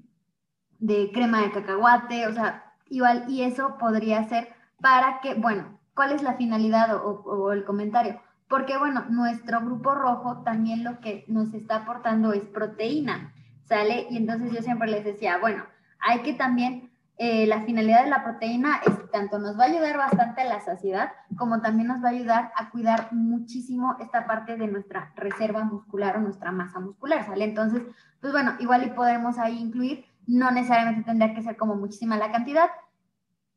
[0.78, 4.48] de crema de cacahuate, o sea, igual y eso podría ser
[4.82, 8.20] para que, bueno, ¿cuál es la finalidad o, o el comentario?
[8.48, 13.32] porque bueno, nuestro grupo rojo también lo que nos está aportando es proteína,
[13.64, 14.06] ¿sale?
[14.10, 15.64] Y entonces yo siempre les decía, bueno,
[15.98, 19.96] hay que también, eh, la finalidad de la proteína es tanto nos va a ayudar
[19.96, 24.56] bastante a la saciedad, como también nos va a ayudar a cuidar muchísimo esta parte
[24.56, 27.44] de nuestra reserva muscular o nuestra masa muscular, ¿sale?
[27.44, 27.82] Entonces,
[28.20, 32.30] pues bueno, igual y podemos ahí incluir, no necesariamente tendría que ser como muchísima la
[32.30, 32.68] cantidad,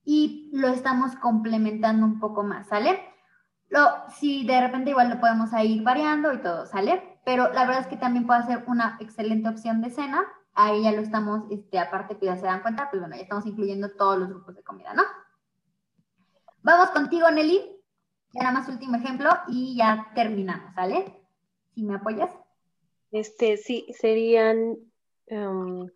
[0.06, 3.00] y lo estamos complementando un poco más, ¿sale?
[3.70, 3.82] Lo,
[4.20, 7.20] si de repente igual lo podemos ir variando y todo, ¿sale?
[7.26, 10.24] Pero la verdad es que también puede ser una excelente opción de cena.
[10.54, 13.46] Ahí ya lo estamos, este, aparte que ya se dan cuenta, pues bueno, ya estamos
[13.46, 15.04] incluyendo todos los grupos de comida, ¿no?
[16.62, 17.80] Vamos contigo, Nelly.
[18.34, 21.24] Ya nada más último ejemplo y ya terminamos, ¿sale?
[21.74, 22.30] Si me apoyas.
[23.12, 24.78] Este, sí, serían
[25.32, 25.90] um,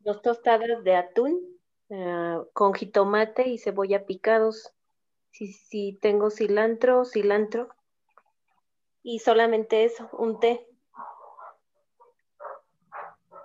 [0.00, 1.40] dos tostadas de atún
[1.88, 4.74] uh, con jitomate y cebolla picados
[5.30, 7.68] si, si tengo cilantro, cilantro.
[9.02, 10.66] Y solamente eso, un té.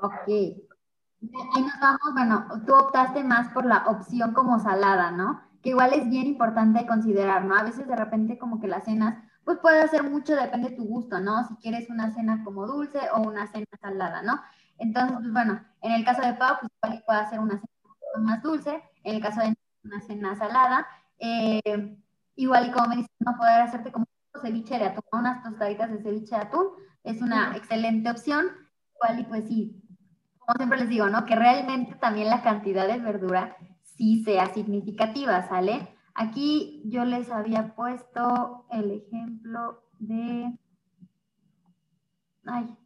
[0.06, 0.28] Ok.
[0.28, 5.42] Ahí nos vamos, bueno, tú optaste más por la opción como salada, ¿no?
[5.64, 7.56] Que igual es bien importante considerar, ¿no?
[7.56, 10.86] A veces de repente como que las cenas, pues puede hacer mucho, depende de tu
[10.86, 11.48] gusto, ¿no?
[11.48, 14.40] Si quieres una cena como dulce o una cena salada, ¿no?
[14.78, 17.72] Entonces, pues bueno, en el caso de Pau, pues igual puede hacer una cena
[18.20, 20.88] más dulce, en el caso de una cena salada,
[21.18, 21.98] eh,
[22.36, 25.92] igual y como me dicen, no poder hacerte como un ceviche de atún, unas tostaditas
[25.92, 26.68] de ceviche de atún,
[27.04, 28.46] es una excelente opción.
[28.96, 29.85] Igual y pues sí,
[30.46, 31.26] como siempre les digo, ¿no?
[31.26, 35.96] Que realmente también la cantidad de verdura sí sea significativa, ¿sale?
[36.14, 40.58] Aquí yo les había puesto el ejemplo de...
[42.46, 42.78] Ay,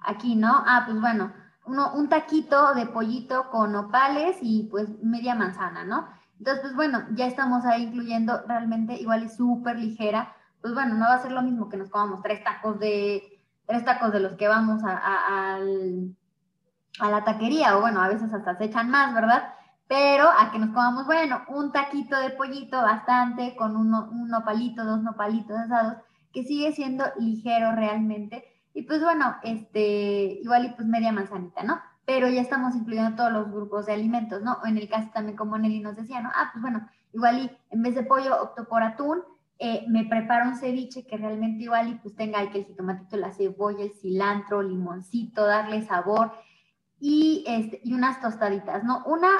[0.00, 0.62] aquí, ¿no?
[0.66, 1.32] Ah, pues bueno,
[1.66, 6.08] uno, un taquito de pollito con opales y pues media manzana, ¿no?
[6.38, 10.34] Entonces, pues bueno, ya estamos ahí incluyendo realmente igual y súper ligera.
[10.60, 13.22] Pues bueno, no va a ser lo mismo que nos comamos tres tacos de,
[13.66, 15.58] tres tacos de los que vamos a, a,
[17.00, 19.54] la taquería, o bueno, a veces hasta se echan más, ¿verdad?
[19.88, 24.84] Pero a que nos comamos, bueno, un taquito de pollito bastante, con uno, un nopalito,
[24.84, 25.98] dos nopalitos asados,
[26.32, 28.44] que sigue siendo ligero realmente.
[28.74, 31.80] Y pues bueno, este, igual y pues media manzanita, ¿no?
[32.06, 34.58] pero ya estamos incluyendo todos los grupos de alimentos, ¿no?
[34.62, 36.30] O en el caso también como Nelly nos decía, ¿no?
[36.32, 39.22] Ah, pues bueno, igual y en vez de pollo opto por atún,
[39.58, 43.16] eh, me preparo un ceviche que realmente igual y pues tenga ahí que el jitomatito,
[43.16, 46.32] la cebolla, el cilantro, limoncito, darle sabor
[46.98, 49.04] y, este, y unas tostaditas, ¿no?
[49.06, 49.30] Una,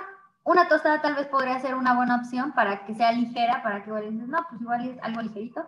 [0.44, 3.90] una tostada tal vez podría ser una buena opción para que sea ligera, para que
[3.90, 5.66] igual dices, no, pues igual es algo ligerito,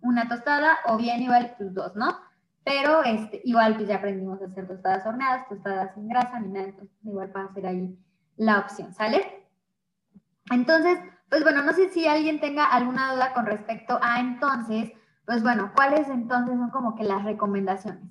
[0.00, 2.16] una tostada o bien igual tus dos, ¿no?
[2.64, 6.66] Pero este, igual pues ya aprendimos a hacer tostadas horneadas, tostadas sin grasa, ni nada,
[6.66, 7.98] entonces igual a hacer ahí
[8.36, 9.48] la opción, ¿sale?
[10.50, 14.92] Entonces, pues bueno, no sé si alguien tenga alguna duda con respecto a entonces,
[15.24, 18.04] pues bueno, ¿cuáles entonces son como que las recomendaciones?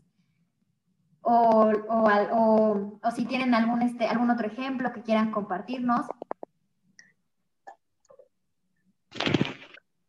[1.23, 6.07] O, o, o, si tienen algún, este, algún otro ejemplo que quieran compartirnos.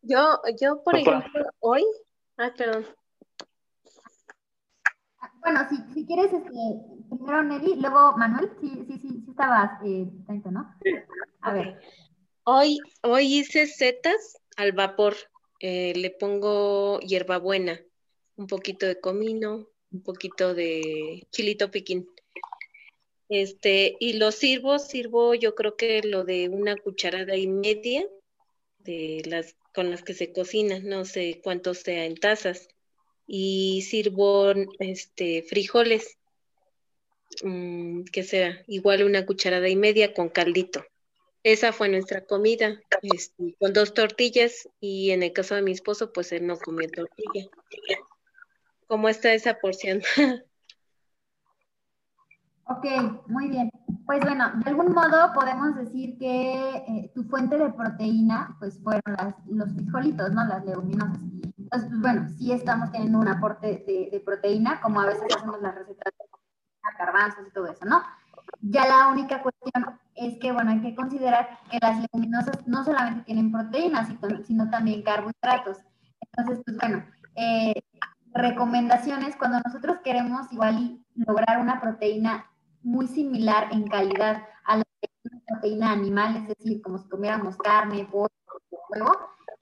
[0.01, 1.83] Yo, yo, por ejemplo, hoy,
[2.37, 2.85] ah, perdón.
[5.41, 6.51] Bueno, si, si quieres, este,
[7.09, 10.09] primero Nelly, luego Manuel, sí, sí, sí, sí estabas, eh,
[10.51, 10.73] ¿no?
[11.41, 11.79] A ver.
[12.43, 15.15] Hoy, hoy hice setas al vapor.
[15.59, 17.79] Eh, le pongo hierbabuena,
[18.35, 22.09] un poquito de comino, un poquito de chilito piquín.
[23.29, 28.05] Este, y lo sirvo, sirvo yo creo que lo de una cucharada y media
[28.79, 32.67] de las con las que se cocina, no sé cuántos sea en tazas.
[33.25, 36.17] Y sirvo este frijoles,
[37.43, 40.85] mm, que sea igual una cucharada y media con caldito.
[41.43, 46.13] Esa fue nuestra comida, este, con dos tortillas y en el caso de mi esposo,
[46.13, 47.49] pues él no comió tortilla.
[48.93, 50.01] ¿Cómo está esa porción?
[52.65, 52.85] ok,
[53.25, 53.71] muy bien.
[54.05, 59.01] Pues bueno, de algún modo podemos decir que eh, tu fuente de proteína, pues fueron
[59.47, 60.45] los frijolitos, ¿no?
[60.45, 61.17] Las leguminosas.
[61.57, 65.73] Entonces, pues bueno, sí estamos teniendo un aporte de, proteína, como a veces hacemos las
[65.73, 68.03] recetas de garbanzos y todo eso, ¿no?
[68.61, 73.23] Ya la única cuestión es que, bueno, hay que considerar que las leguminosas no solamente
[73.23, 74.09] tienen proteínas,
[74.45, 75.79] sino también carbohidratos.
[76.21, 77.03] Entonces, pues bueno,
[77.35, 77.73] eh,
[78.33, 82.49] recomendaciones cuando nosotros queremos igual lograr una proteína
[82.81, 84.83] muy similar en calidad a la
[85.47, 88.29] proteína animal, es decir, como si comiéramos carne, pollo,
[88.89, 89.11] huevo,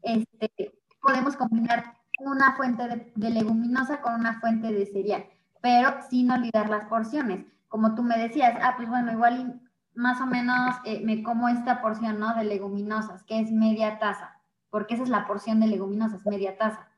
[0.02, 5.26] este, podemos combinar una fuente de, leguminosa con una fuente de cereal,
[5.62, 9.62] pero sin olvidar las porciones como tú me decías, ah, pues bueno, igual
[9.96, 12.36] más o menos eh, me como esta porción, ¿no?
[12.36, 16.90] De leguminosas, que es media taza, porque esa es la porción de leguminosas, media taza.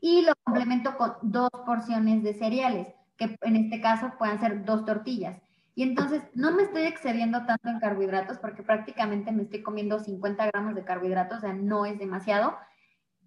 [0.00, 4.84] Y lo complemento con dos porciones de cereales, que en este caso puedan ser dos
[4.84, 5.40] tortillas.
[5.74, 10.46] Y entonces no me estoy excediendo tanto en carbohidratos porque prácticamente me estoy comiendo 50
[10.46, 12.56] gramos de carbohidratos, o sea, no es demasiado,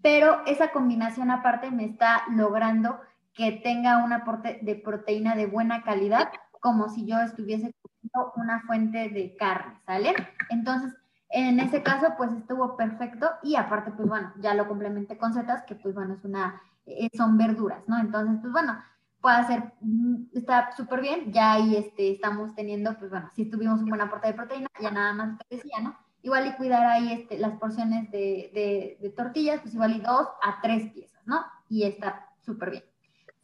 [0.02, 3.00] pero esa combinación aparte me está logrando
[3.34, 8.62] que tenga un aporte de proteína de buena calidad como si yo estuviese comiendo una
[8.62, 10.14] fuente de carne, ¿sale?
[10.50, 10.94] Entonces,
[11.30, 15.64] en ese caso, pues estuvo perfecto y aparte, pues bueno, ya lo complementé con setas,
[15.64, 18.00] que pues bueno, es una, eh, son verduras, ¿no?
[18.00, 18.82] Entonces, pues bueno,
[19.22, 23.80] puede ser, mm, está súper bien, ya ahí este, estamos teniendo, pues bueno, si tuvimos
[23.82, 25.98] un buen aporte de proteína, ya nada más que decía, ¿no?
[26.22, 30.28] Igual y cuidar ahí este, las porciones de, de, de tortillas, pues igual y dos
[30.44, 31.46] a tres piezas, ¿no?
[31.70, 32.84] Y está súper bien,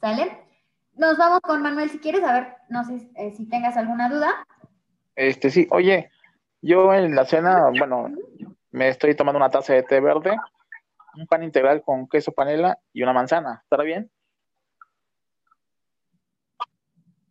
[0.01, 0.45] ¿sale?
[0.97, 4.45] nos vamos con Manuel si quieres, a ver, no sé eh, si tengas alguna duda.
[5.15, 6.09] Este, sí, oye,
[6.65, 8.09] yo en la cena, bueno,
[8.71, 10.35] me estoy tomando una taza de té verde,
[11.15, 14.09] un pan integral con queso panela y una manzana, ¿estará bien?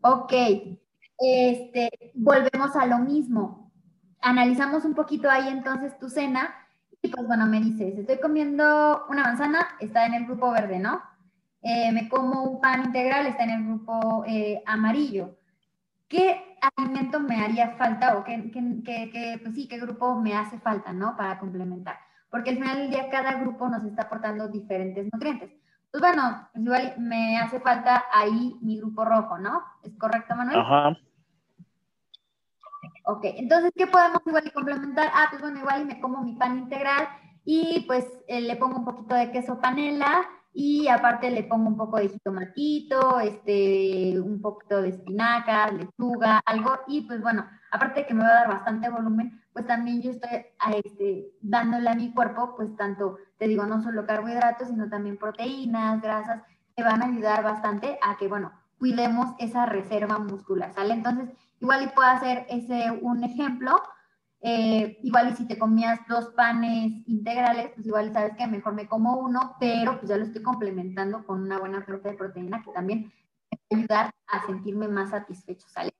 [0.03, 0.32] Ok,
[1.18, 3.72] este, volvemos a lo mismo.
[4.20, 6.55] Analizamos un poquito ahí entonces tu cena
[7.03, 11.03] y pues bueno, me dices, estoy comiendo una manzana, está en el grupo verde, ¿no?
[11.61, 15.37] Eh, me como un pan integral, está en el grupo eh, amarillo.
[16.07, 20.93] ¿Qué alimento me haría falta o qué, qué, pues sí, qué grupo me hace falta,
[20.93, 21.17] ¿no?
[21.17, 21.99] Para complementar.
[22.31, 25.53] Porque al final del día cada grupo nos está aportando diferentes nutrientes.
[25.91, 29.62] Pues bueno, pues igual me hace falta ahí mi grupo rojo, ¿no?
[29.83, 30.59] ¿Es correcto, Manuel?
[30.59, 30.97] Ajá.
[33.07, 35.11] Ok, entonces, ¿qué podemos igual complementar?
[35.15, 37.07] Ah, pues bueno, igual me como mi pan integral
[37.45, 40.27] y pues eh, le pongo un poquito de queso panela
[40.57, 46.79] y aparte le pongo un poco de jitomatito, este, un poquito de espinaca, lechuga, algo.
[46.87, 50.13] Y pues bueno, aparte de que me va a dar bastante volumen, pues también yo
[50.13, 50.31] estoy
[50.85, 56.01] este, dándole a mi cuerpo, pues tanto, te digo, no solo carbohidratos, sino también proteínas,
[56.01, 56.43] grasas,
[56.77, 60.95] que van a ayudar bastante a que, bueno, cuidemos esa reserva muscular, ¿sale?
[60.95, 61.31] Entonces,
[61.61, 63.75] igual y puedo hacer ese un ejemplo
[64.47, 68.86] eh, igual y si te comías dos panes integrales, pues igual sabes que mejor me
[68.86, 72.70] como uno, pero pues ya lo estoy complementando con una buena fuente de proteína que
[72.72, 73.11] también
[73.70, 75.95] me va a ayudar a sentirme más satisfecho, ¿sale?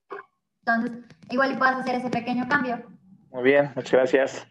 [0.61, 2.83] Entonces, igual y puedas hacer ese pequeño cambio.
[3.31, 4.47] Muy bien, muchas gracias.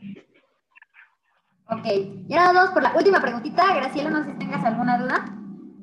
[1.70, 1.86] Ok,
[2.28, 3.76] y ahora vamos por la última preguntita.
[3.76, 5.24] Graciela, no sé si tengas alguna duda.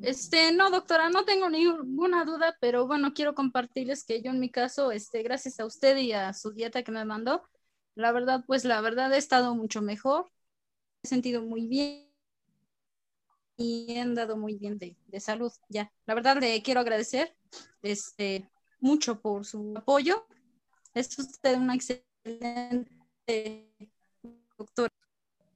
[0.01, 4.49] Este, no, doctora, no tengo ninguna duda, pero bueno, quiero compartirles que yo en mi
[4.49, 7.43] caso, este, gracias a usted y a su dieta que me mandó,
[7.95, 10.31] la verdad, pues la verdad he estado mucho mejor,
[11.03, 12.11] he sentido muy bien
[13.57, 15.91] y he andado muy bien de, salud ya.
[16.05, 17.35] La verdad le quiero agradecer
[17.81, 20.25] este, mucho por su apoyo.
[20.93, 22.05] Es usted una excelente
[24.57, 24.93] doctora.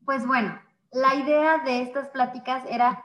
[0.05, 0.59] Pues bueno,
[0.91, 3.03] la idea de estas pláticas era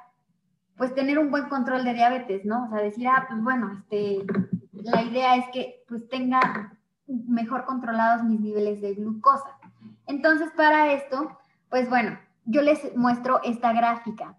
[0.76, 2.66] pues tener un buen control de diabetes, ¿no?
[2.66, 4.24] O sea, decir, ah, pues bueno, este,
[4.72, 6.80] la idea es que pues tenga
[7.27, 9.59] mejor controlados mis niveles de glucosa.
[10.07, 11.39] Entonces, para esto,
[11.69, 14.37] pues bueno, yo les muestro esta gráfica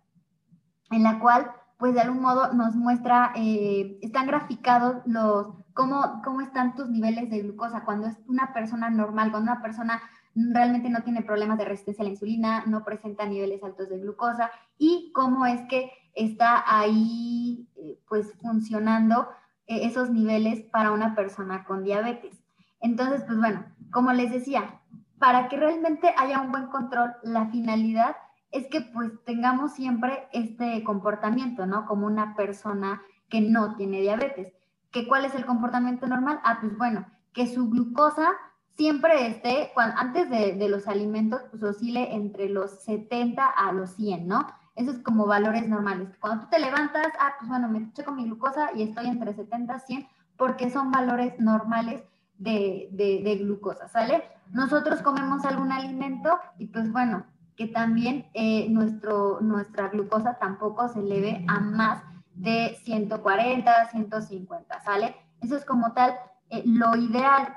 [0.92, 6.42] en la cual, pues de algún modo nos muestra, eh, están graficados los, cómo, cómo
[6.42, 10.02] están tus niveles de glucosa cuando es una persona normal, cuando una persona
[10.36, 14.52] realmente no tiene problemas de resistencia a la insulina, no presenta niveles altos de glucosa
[14.78, 19.28] y cómo es que está ahí eh, pues funcionando
[19.68, 22.41] eh, esos niveles para una persona con diabetes.
[22.82, 24.82] Entonces, pues bueno, como les decía,
[25.20, 28.16] para que realmente haya un buen control, la finalidad
[28.52, 31.86] es que pues tengamos siempre este comportamiento, ¿no?
[31.86, 34.54] Como una persona que no tiene diabetes.
[34.92, 36.42] ¿Que ¿Cuál es el comportamiento normal?
[36.44, 38.32] Ah, pues bueno, que su glucosa
[38.76, 44.48] siempre esté, antes de, los alimentos, pues oscile entre los 70 a los 100, ¿no?
[44.76, 46.10] Eso es como valores normales.
[46.20, 49.74] Cuando tú te levantas, ah, pues bueno, me checo mi glucosa y estoy entre 70
[49.74, 52.04] a 100, porque son valores normales
[52.42, 54.24] de, glucosa, ¿sale?
[54.52, 57.26] Nosotros comemos algún alimento y pues bueno,
[57.56, 65.16] que también eh, nuestro, nuestra glucosa tampoco se eleve a más de 140, 150, ¿sale?
[65.42, 66.16] Eso es como tal
[66.50, 67.54] eh, lo ideal.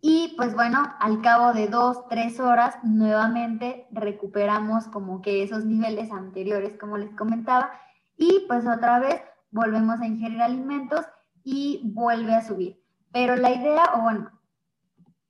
[0.00, 6.12] Y pues bueno, al cabo de dos, tres horas, nuevamente recuperamos como que esos niveles
[6.12, 7.70] anteriores, como les comentaba,
[8.16, 11.06] y pues otra vez volvemos a ingerir alimentos
[11.44, 12.82] y vuelve a subir.
[13.12, 14.30] Pero la idea, o bueno,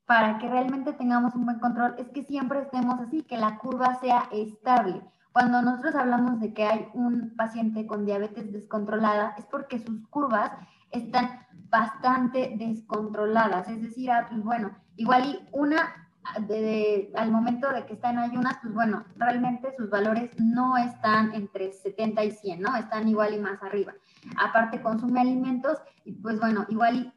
[0.06, 3.96] para que realmente tengamos un buen control, es que siempre estemos así, que la curva
[3.96, 5.02] sea estable.
[5.32, 10.52] Cuando nosotros hablamos de que hay un paciente con diabetes descontrolada, es porque sus curvas
[10.92, 13.68] están bastante descontroladas.
[13.68, 16.03] Es decir, ah, pues bueno, igual y una
[16.48, 21.34] de, al momento de que está en ayunas, pues bueno, realmente sus valores no están
[21.34, 22.76] entre 70 y 100, ¿no?
[22.76, 23.94] Están igual y más arriba.
[24.36, 27.12] Aparte consume alimentos y pues bueno, igual y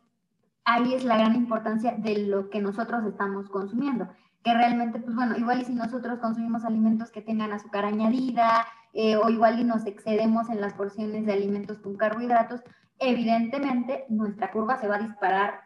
[0.66, 4.10] ahí es la gran importancia de lo que nosotros estamos consumiendo
[4.48, 9.18] que realmente, pues bueno, igual y si nosotros consumimos alimentos que tengan azúcar añadida eh,
[9.18, 12.62] o igual y nos excedemos en las porciones de alimentos con carbohidratos,
[12.98, 15.60] evidentemente nuestra curva se va a disparar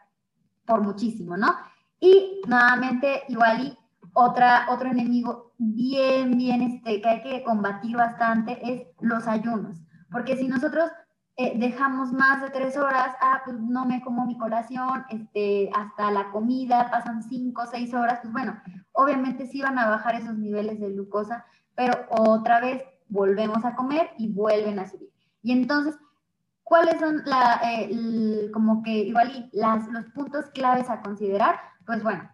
[0.66, 1.54] por muchísimo, ¿no?
[2.02, 3.78] Y nuevamente, igual y
[4.14, 9.78] otra, otro enemigo bien, bien, este, que hay que combatir bastante es los ayunos,
[10.12, 10.92] porque si nosotros
[11.38, 16.12] eh, dejamos más de tres horas, ah, pues no me como mi colación, este, hasta
[16.12, 18.60] la comida, pasan cinco, seis horas, pues bueno,
[18.94, 21.46] obviamente sí van a bajar esos niveles de glucosa,
[21.76, 25.10] pero otra vez volvemos a comer y vuelven a subir.
[25.44, 25.96] Y entonces,
[26.64, 31.71] ¿cuáles son la, eh, como que igual las, los puntos claves a considerar?
[31.86, 32.30] Pues bueno,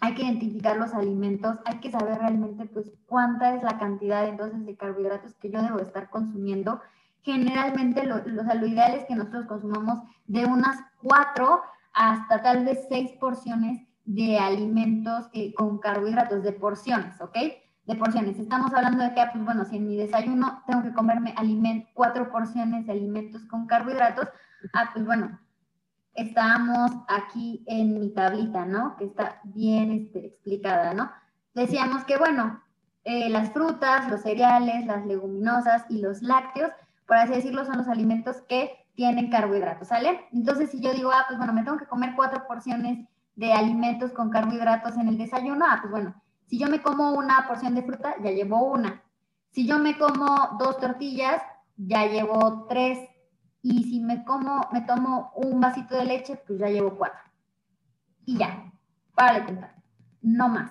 [0.00, 4.64] hay que identificar los alimentos, hay que saber realmente pues cuánta es la cantidad entonces
[4.66, 6.80] de carbohidratos que yo debo estar consumiendo
[7.26, 11.60] generalmente lo, lo, ideal es que nosotros consumamos de unas cuatro
[11.92, 17.36] hasta tal vez seis porciones de alimentos eh, con carbohidratos, de porciones, ¿ok?
[17.84, 18.38] De porciones.
[18.38, 21.34] Estamos hablando de que, pues bueno, si en mi desayuno tengo que comerme
[21.94, 24.28] cuatro porciones de alimentos con carbohidratos,
[24.72, 25.36] ah, pues bueno,
[26.16, 28.96] estamos aquí en mi tablita, ¿no?
[28.96, 31.10] Que está bien este, explicada, ¿no?
[31.54, 32.62] Decíamos que, bueno,
[33.04, 36.72] eh, las frutas, los cereales, las leguminosas y los lácteos
[37.06, 40.26] por así decirlo, son los alimentos que tienen carbohidratos, ¿sale?
[40.32, 43.06] Entonces, si yo digo, ah, pues bueno, me tengo que comer cuatro porciones
[43.36, 47.46] de alimentos con carbohidratos en el desayuno, ah, pues bueno, si yo me como una
[47.46, 49.02] porción de fruta, ya llevo una.
[49.50, 51.42] Si yo me como dos tortillas,
[51.76, 52.98] ya llevo tres.
[53.68, 57.18] Y si me como, me tomo un vasito de leche, pues ya llevo cuatro.
[58.24, 58.72] Y ya,
[59.12, 59.74] para de contar,
[60.22, 60.70] no más.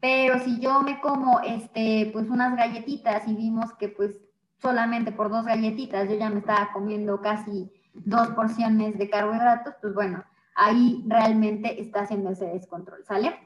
[0.00, 4.18] Pero si yo me como, este, pues unas galletitas y vimos que pues
[4.62, 9.92] solamente por dos galletitas yo ya me estaba comiendo casi dos porciones de carbohidratos, pues
[9.92, 10.24] bueno,
[10.54, 13.36] ahí realmente está haciendo ese descontrol, ¿sale?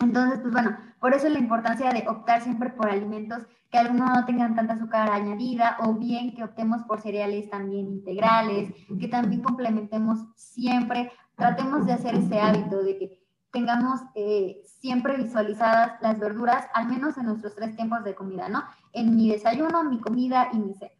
[0.00, 4.24] Entonces, pues bueno, por eso la importancia de optar siempre por alimentos que algunos no
[4.24, 10.18] tengan tanta azúcar añadida o bien que optemos por cereales también integrales, que también complementemos
[10.36, 16.88] siempre, tratemos de hacer ese hábito de que tengamos eh, siempre visualizadas las verduras, al
[16.88, 18.62] menos en nuestros tres tiempos de comida, ¿no?
[18.92, 20.92] En mi desayuno, mi comida y mi cena.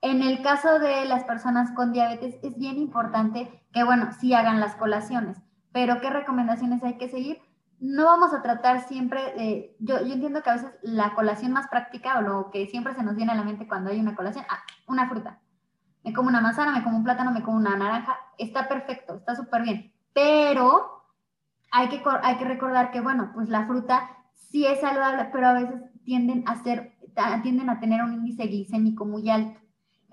[0.00, 4.60] En el caso de las personas con diabetes, es bien importante que, bueno, sí hagan
[4.60, 5.38] las colaciones,
[5.72, 7.38] pero ¿qué recomendaciones hay que seguir?
[7.80, 11.68] No vamos a tratar siempre de, yo, yo entiendo que a veces la colación más
[11.68, 14.44] práctica o lo que siempre se nos viene a la mente cuando hay una colación,
[14.48, 15.40] ah, una fruta.
[16.02, 19.34] Me como una manzana, me como un plátano, me como una naranja, está perfecto, está
[19.34, 20.94] súper bien, pero
[21.70, 25.54] hay que, hay que recordar que, bueno, pues la fruta sí es saludable, pero a
[25.54, 26.96] veces tienden a, ser,
[27.42, 29.58] tienden a tener un índice glicémico muy alto.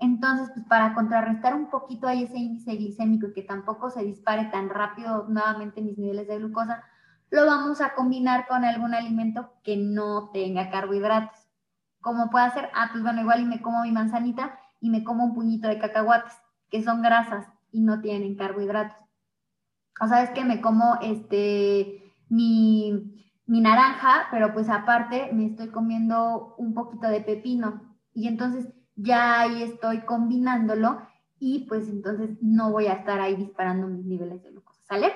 [0.00, 4.46] Entonces, pues para contrarrestar un poquito ahí ese índice glicémico y que tampoco se dispare
[4.46, 6.82] tan rápido nuevamente mis niveles de glucosa,
[7.32, 11.38] lo vamos a combinar con algún alimento que no tenga carbohidratos.
[12.00, 12.70] ¿Cómo puede ser?
[12.74, 15.78] Ah, pues bueno, igual y me como mi manzanita y me como un puñito de
[15.78, 16.34] cacahuates,
[16.70, 19.02] que son grasas y no tienen carbohidratos
[20.02, 23.08] o sabes que me como este, mi,
[23.46, 29.62] naranja, pero pues aparte me estoy comiendo un poquito de pepino y entonces ya ahí
[29.62, 31.02] estoy combinándolo
[31.38, 35.12] y pues entonces no voy a estar ahí disparando mis niveles de glucosa, ¿sale?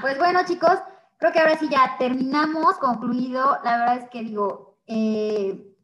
[0.00, 0.78] Pues bueno chicos,
[1.18, 3.58] creo que ahora sí ya terminamos, concluido.
[3.64, 5.76] La verdad es que digo, eh,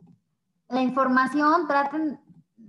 [0.68, 2.20] la información, traten,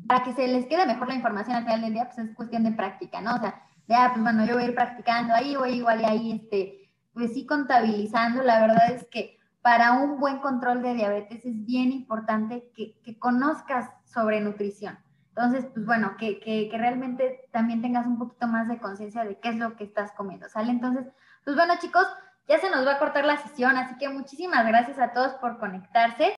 [0.08, 2.64] para que se les quede mejor la información al final del día, pues es cuestión
[2.64, 3.36] de práctica, ¿no?
[3.36, 6.32] O sea, ya, pues bueno, yo voy a ir practicando ahí, voy igual y ahí,
[6.34, 8.44] este, pues sí contabilizando.
[8.44, 13.18] La verdad es que para un buen control de diabetes es bien importante que, que
[13.18, 14.98] conozcas sobre nutrición.
[15.30, 19.38] Entonces, pues bueno, que, que, que, realmente también tengas un poquito más de conciencia de
[19.40, 20.72] qué es lo que estás comiendo, ¿sale?
[20.72, 21.08] Entonces,
[21.44, 22.06] pues bueno, chicos,
[22.48, 25.58] ya se nos va a cortar la sesión, así que muchísimas gracias a todos por
[25.58, 26.34] conectarse.